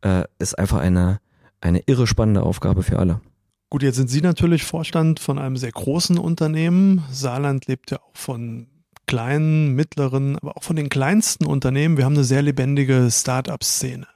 äh, 0.00 0.24
ist 0.38 0.58
einfach 0.58 0.78
eine 0.78 1.20
eine 1.60 1.82
irre 1.86 2.06
spannende 2.06 2.42
Aufgabe 2.42 2.82
für 2.82 2.98
alle. 2.98 3.20
Gut, 3.68 3.82
jetzt 3.82 3.96
sind 3.96 4.08
Sie 4.08 4.20
natürlich 4.20 4.64
Vorstand 4.64 5.18
von 5.18 5.38
einem 5.38 5.56
sehr 5.56 5.72
großen 5.72 6.18
Unternehmen. 6.18 7.02
Saarland 7.10 7.66
lebt 7.66 7.90
ja 7.90 7.98
auch 7.98 8.16
von 8.16 8.68
kleinen, 9.06 9.74
mittleren, 9.74 10.36
aber 10.36 10.56
auch 10.56 10.62
von 10.62 10.76
den 10.76 10.88
kleinsten 10.88 11.46
Unternehmen. 11.46 11.96
Wir 11.96 12.04
haben 12.04 12.14
eine 12.14 12.24
sehr 12.24 12.42
lebendige 12.42 13.08
Start-up-Szene. 13.10 14.06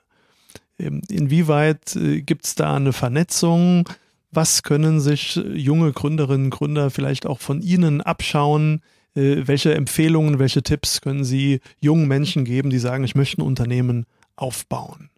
Ähm, 0.78 1.02
inwieweit 1.08 1.96
äh, 1.96 2.22
gibt 2.22 2.46
es 2.46 2.54
da 2.54 2.76
eine 2.76 2.92
Vernetzung? 2.92 3.88
Was 4.30 4.62
können 4.62 5.00
sich 5.00 5.34
junge 5.34 5.92
Gründerinnen 5.92 6.46
und 6.46 6.50
Gründer 6.50 6.90
vielleicht 6.90 7.26
auch 7.26 7.40
von 7.40 7.60
Ihnen 7.60 8.00
abschauen? 8.00 8.82
Äh, 9.14 9.42
welche 9.46 9.74
Empfehlungen, 9.74 10.38
welche 10.38 10.62
Tipps 10.62 11.00
können 11.00 11.24
Sie 11.24 11.60
jungen 11.80 12.06
Menschen 12.06 12.44
geben, 12.44 12.70
die 12.70 12.78
sagen, 12.78 13.02
ich 13.04 13.16
möchte 13.16 13.40
ein 13.40 13.46
Unternehmen 13.46 14.06
aufbauen? 14.36 15.10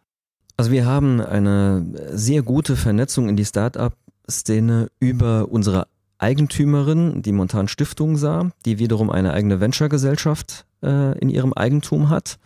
Also 0.56 0.70
wir 0.70 0.86
haben 0.86 1.20
eine 1.20 1.86
sehr 2.12 2.42
gute 2.42 2.76
Vernetzung 2.76 3.28
in 3.28 3.36
die 3.36 3.44
Start-up 3.44 3.96
Szene 4.28 4.88
über 5.00 5.48
unsere 5.50 5.86
Eigentümerin, 6.18 7.22
die 7.22 7.32
Montan 7.32 7.66
Stiftung 7.66 8.16
sah, 8.16 8.50
die 8.64 8.78
wiederum 8.78 9.10
eine 9.10 9.32
eigene 9.32 9.60
Venture-Gesellschaft 9.60 10.66
äh, 10.82 11.18
in 11.18 11.28
ihrem 11.28 11.52
Eigentum 11.52 12.10
hat. 12.10 12.38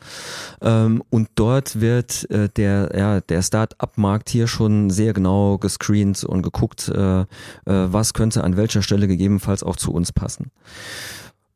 Ähm, 0.62 1.02
und 1.10 1.28
dort 1.34 1.78
wird 1.78 2.30
äh, 2.30 2.48
der, 2.48 2.92
ja, 2.96 3.20
der 3.20 3.42
Start-up-Markt 3.42 4.30
hier 4.30 4.46
schon 4.46 4.88
sehr 4.88 5.12
genau 5.12 5.58
gescreent 5.58 6.24
und 6.24 6.42
geguckt, 6.42 6.88
äh, 6.88 7.20
äh, 7.20 7.24
was 7.66 8.14
könnte 8.14 8.44
an 8.44 8.56
welcher 8.56 8.80
Stelle 8.80 9.08
gegebenenfalls 9.08 9.62
auch 9.62 9.76
zu 9.76 9.92
uns 9.92 10.10
passen. 10.10 10.50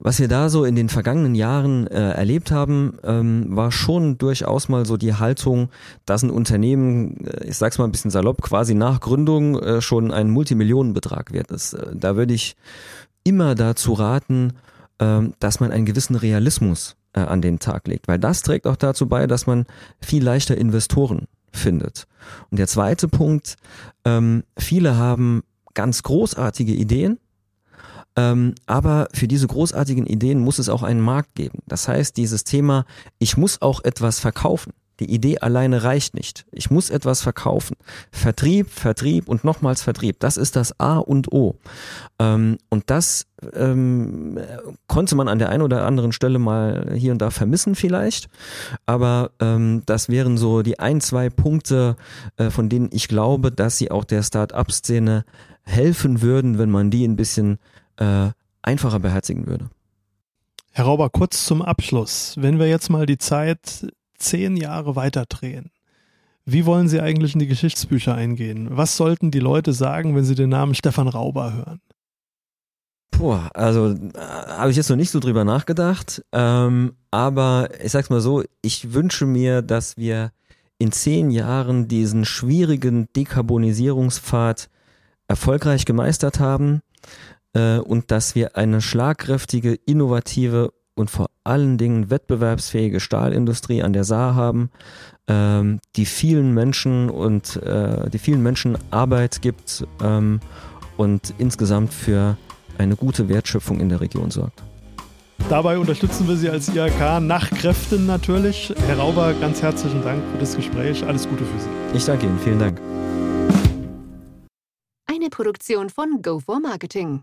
Was 0.03 0.19
wir 0.19 0.29
da 0.29 0.49
so 0.49 0.65
in 0.65 0.77
den 0.77 0.89
vergangenen 0.89 1.35
Jahren 1.35 1.87
äh, 1.87 2.13
erlebt 2.13 2.51
haben, 2.51 2.97
ähm, 3.05 3.55
war 3.55 3.71
schon 3.71 4.17
durchaus 4.17 4.71
mal 4.71 4.87
so 4.87 4.97
die 4.97 5.15
Haltung, 5.15 5.69
dass 6.07 6.23
ein 6.23 6.31
Unternehmen, 6.31 7.27
äh, 7.27 7.49
ich 7.49 7.59
sag's 7.59 7.77
mal 7.77 7.85
ein 7.85 7.93
bisschen 7.93 8.11
salopp, 8.11 8.41
quasi 8.41 8.75
nach 8.75 9.01
Gründung 9.01 9.59
äh, 9.59 9.83
schon 9.83 10.11
ein 10.11 10.31
Multimillionenbetrag 10.31 11.33
wert 11.33 11.51
ist. 11.51 11.75
Äh, 11.75 11.95
da 11.95 12.17
würde 12.17 12.33
ich 12.33 12.57
immer 13.25 13.55
dazu 13.55 13.93
raten, 13.93 14.55
äh, 15.01 15.21
dass 15.39 15.61
man 15.61 15.71
einen 15.71 15.85
gewissen 15.85 16.17
Realismus 16.17 16.97
äh, 17.13 17.21
an 17.21 17.43
den 17.43 17.59
Tag 17.59 17.87
legt, 17.87 18.09
weil 18.09 18.19
das 18.19 18.41
trägt 18.41 18.67
auch 18.67 18.77
dazu 18.77 19.07
bei, 19.07 19.27
dass 19.27 19.47
man 19.47 19.67
viel 20.01 20.25
leichter 20.25 20.57
Investoren 20.57 21.27
findet. 21.53 22.07
Und 22.51 22.59
der 22.59 22.69
zweite 22.69 23.07
Punkt, 23.07 23.57
ähm, 24.07 24.45
viele 24.57 24.97
haben 24.97 25.43
ganz 25.75 26.03
großartige 26.03 26.73
Ideen, 26.73 27.19
ähm, 28.17 28.55
aber 28.67 29.09
für 29.13 29.29
diese 29.29 29.47
großartigen 29.47 30.07
Ideen 30.07 30.41
muss 30.41 30.59
es 30.59 30.69
auch 30.69 30.83
einen 30.83 31.01
Markt 31.01 31.35
geben. 31.35 31.61
Das 31.67 31.89
heißt, 31.89 32.17
dieses 32.17 32.45
Thema, 32.45 32.85
ich 33.19 33.37
muss 33.37 33.63
auch 33.63 33.85
etwas 33.85 34.19
verkaufen. 34.19 34.73
Die 35.01 35.11
Idee 35.11 35.39
alleine 35.39 35.83
reicht 35.83 36.15
nicht. 36.15 36.45
Ich 36.53 36.71
muss 36.71 36.91
etwas 36.91 37.23
verkaufen. 37.23 37.75
Vertrieb, 38.13 38.69
Vertrieb 38.69 39.31
und 39.31 39.45
nochmals 39.45 39.81
Vertrieb. 39.81 40.21
Das 40.21 40.37
ist 40.37 40.57
das 40.57 40.79
A 40.79 40.99
und 40.99 41.33
O. 41.33 41.57
Ähm, 42.19 42.59
und 42.69 42.91
das 42.91 43.27
ähm, 43.55 44.39
konnte 44.89 45.17
man 45.17 45.29
an 45.29 45.39
der 45.39 45.49
einen 45.49 45.63
oder 45.63 45.87
anderen 45.87 46.13
Stelle 46.13 46.39
mal 46.39 46.93
hier 46.95 47.13
und 47.13 47.23
da 47.23 47.31
vermissen 47.31 47.75
vielleicht. 47.75 48.29
Aber 48.85 49.31
ähm, 49.41 49.83
das 49.87 50.11
wären 50.11 50.37
so 50.37 50.61
die 50.61 50.79
ein, 50.79 51.01
zwei 51.01 51.31
Punkte, 51.31 51.97
äh, 52.37 52.51
von 52.51 52.69
denen 52.69 52.91
ich 52.93 53.09
glaube, 53.09 53.51
dass 53.51 53.79
sie 53.79 53.91
auch 53.91 54.05
der 54.05 54.23
Start-up-Szene 54.23 55.25
helfen 55.63 56.21
würden, 56.21 56.59
wenn 56.59 56.71
man 56.71 56.91
die 56.91 57.07
ein 57.07 57.17
bisschen 57.17 57.59
äh, 58.01 58.31
einfacher 58.63 58.99
beherzigen 58.99 59.47
würde. 59.47 59.71
Herr 60.73 60.85
Rauber, 60.87 61.11
kurz 61.11 61.47
zum 61.47 61.63
Abschluss. 61.63 62.35
Wenn 62.39 62.59
wir 62.59 62.69
jetzt 62.69 62.91
mal 62.91 63.07
die 63.07 63.19
Zeit 63.19 63.87
zehn 64.19 64.57
Jahre 64.57 64.97
weiter 64.97 65.27
drehen, 65.27 65.71
wie 66.45 66.67
wollen 66.67 66.89
Sie 66.89 67.01
eigentlich 67.01 67.35
in 67.35 67.41
die 67.41 67.47
Geschichtsbücher 67.47 68.15
eingehen? 68.15 68.69
Was 68.71 68.97
sollten 68.97 69.31
die 69.31 69.41
Leute 69.41 69.73
sagen, 69.73 70.17
wenn 70.17 70.25
sie 70.25 70.35
den 70.35 70.51
Namen 70.51 70.75
Stefan 70.75 71.09
Rauber 71.09 71.53
hören? 71.53 71.81
Puh, 73.11 73.39
also 73.55 73.91
äh, 73.91 74.19
habe 74.19 74.71
ich 74.71 74.77
jetzt 74.77 74.89
noch 74.89 74.97
nicht 74.97 75.11
so 75.11 75.21
drüber 75.21 75.45
nachgedacht. 75.45 76.25
Ähm, 76.33 76.95
aber 77.11 77.69
ich 77.83 77.93
sag's 77.93 78.11
mal 78.11 78.21
so, 78.21 78.43
ich 78.63 78.95
wünsche 78.95 79.27
mir, 79.27 79.63
dass 79.63 79.97
wir 79.97 80.33
in 80.79 80.93
zehn 80.93 81.31
Jahren 81.31 81.89
diesen 81.89 82.25
schwierigen 82.25 83.09
Dekarbonisierungspfad 83.15 84.71
erfolgreich 85.29 85.85
gemeistert 85.85 86.41
haben 86.41 86.81
äh, 87.55 87.79
und 87.79 88.11
dass 88.11 88.35
wir 88.35 88.57
eine 88.57 88.81
schlagkräftige, 88.81 89.75
innovative 89.87 90.73
und 90.95 91.11
vor 91.11 91.31
allen 91.45 91.79
Dingen 91.79 92.11
wettbewerbsfähige 92.11 93.01
Stahlindustrie 93.01 93.83
an 93.83 93.93
der 93.93 94.05
Saar 94.05 94.35
haben, 94.35 94.71
ähm, 95.29 95.81
die 95.97 96.07
vielen 96.07 96.53
Menschen 96.55 97.09
und 97.09 97.57
äh, 97.57 98.09
die 98.11 98.19
vielen 98.19 98.43
Menschen 98.43 98.77
Arbeit 98.91 99.43
gibt 99.43 99.87
ähm, 100.03 100.41
und 100.97 101.35
insgesamt 101.39 101.95
für 101.95 102.37
eine 102.79 102.97
gute 102.97 103.29
Wertschöpfung 103.29 103.81
in 103.81 103.89
der 103.89 104.01
Region 104.01 104.31
sorgt. 104.31 104.63
Dabei 105.49 105.79
unterstützen 105.79 106.29
wir 106.29 106.37
Sie 106.37 106.51
als 106.51 106.69
IHK 106.69 107.21
nach 107.21 107.51
Kräften 107.51 108.07
natürlich. 108.07 108.73
Herr 108.87 108.99
Rauber, 108.99 109.33
ganz 109.41 109.63
herzlichen 109.63 110.03
Dank 110.03 110.23
für 110.33 110.39
das 110.39 110.55
Gespräch. 110.55 111.05
Alles 111.05 111.29
Gute 111.29 111.45
für 111.45 111.59
Sie. 111.59 111.97
Ich 111.97 112.05
danke 112.05 112.27
Ihnen. 112.27 112.39
Vielen 112.39 112.59
Dank. 112.59 112.81
Eine 115.07 115.31
Produktion 115.31 115.89
von 115.91 116.23
Go 116.23 116.39
for 116.39 116.61
Marketing. 116.61 117.23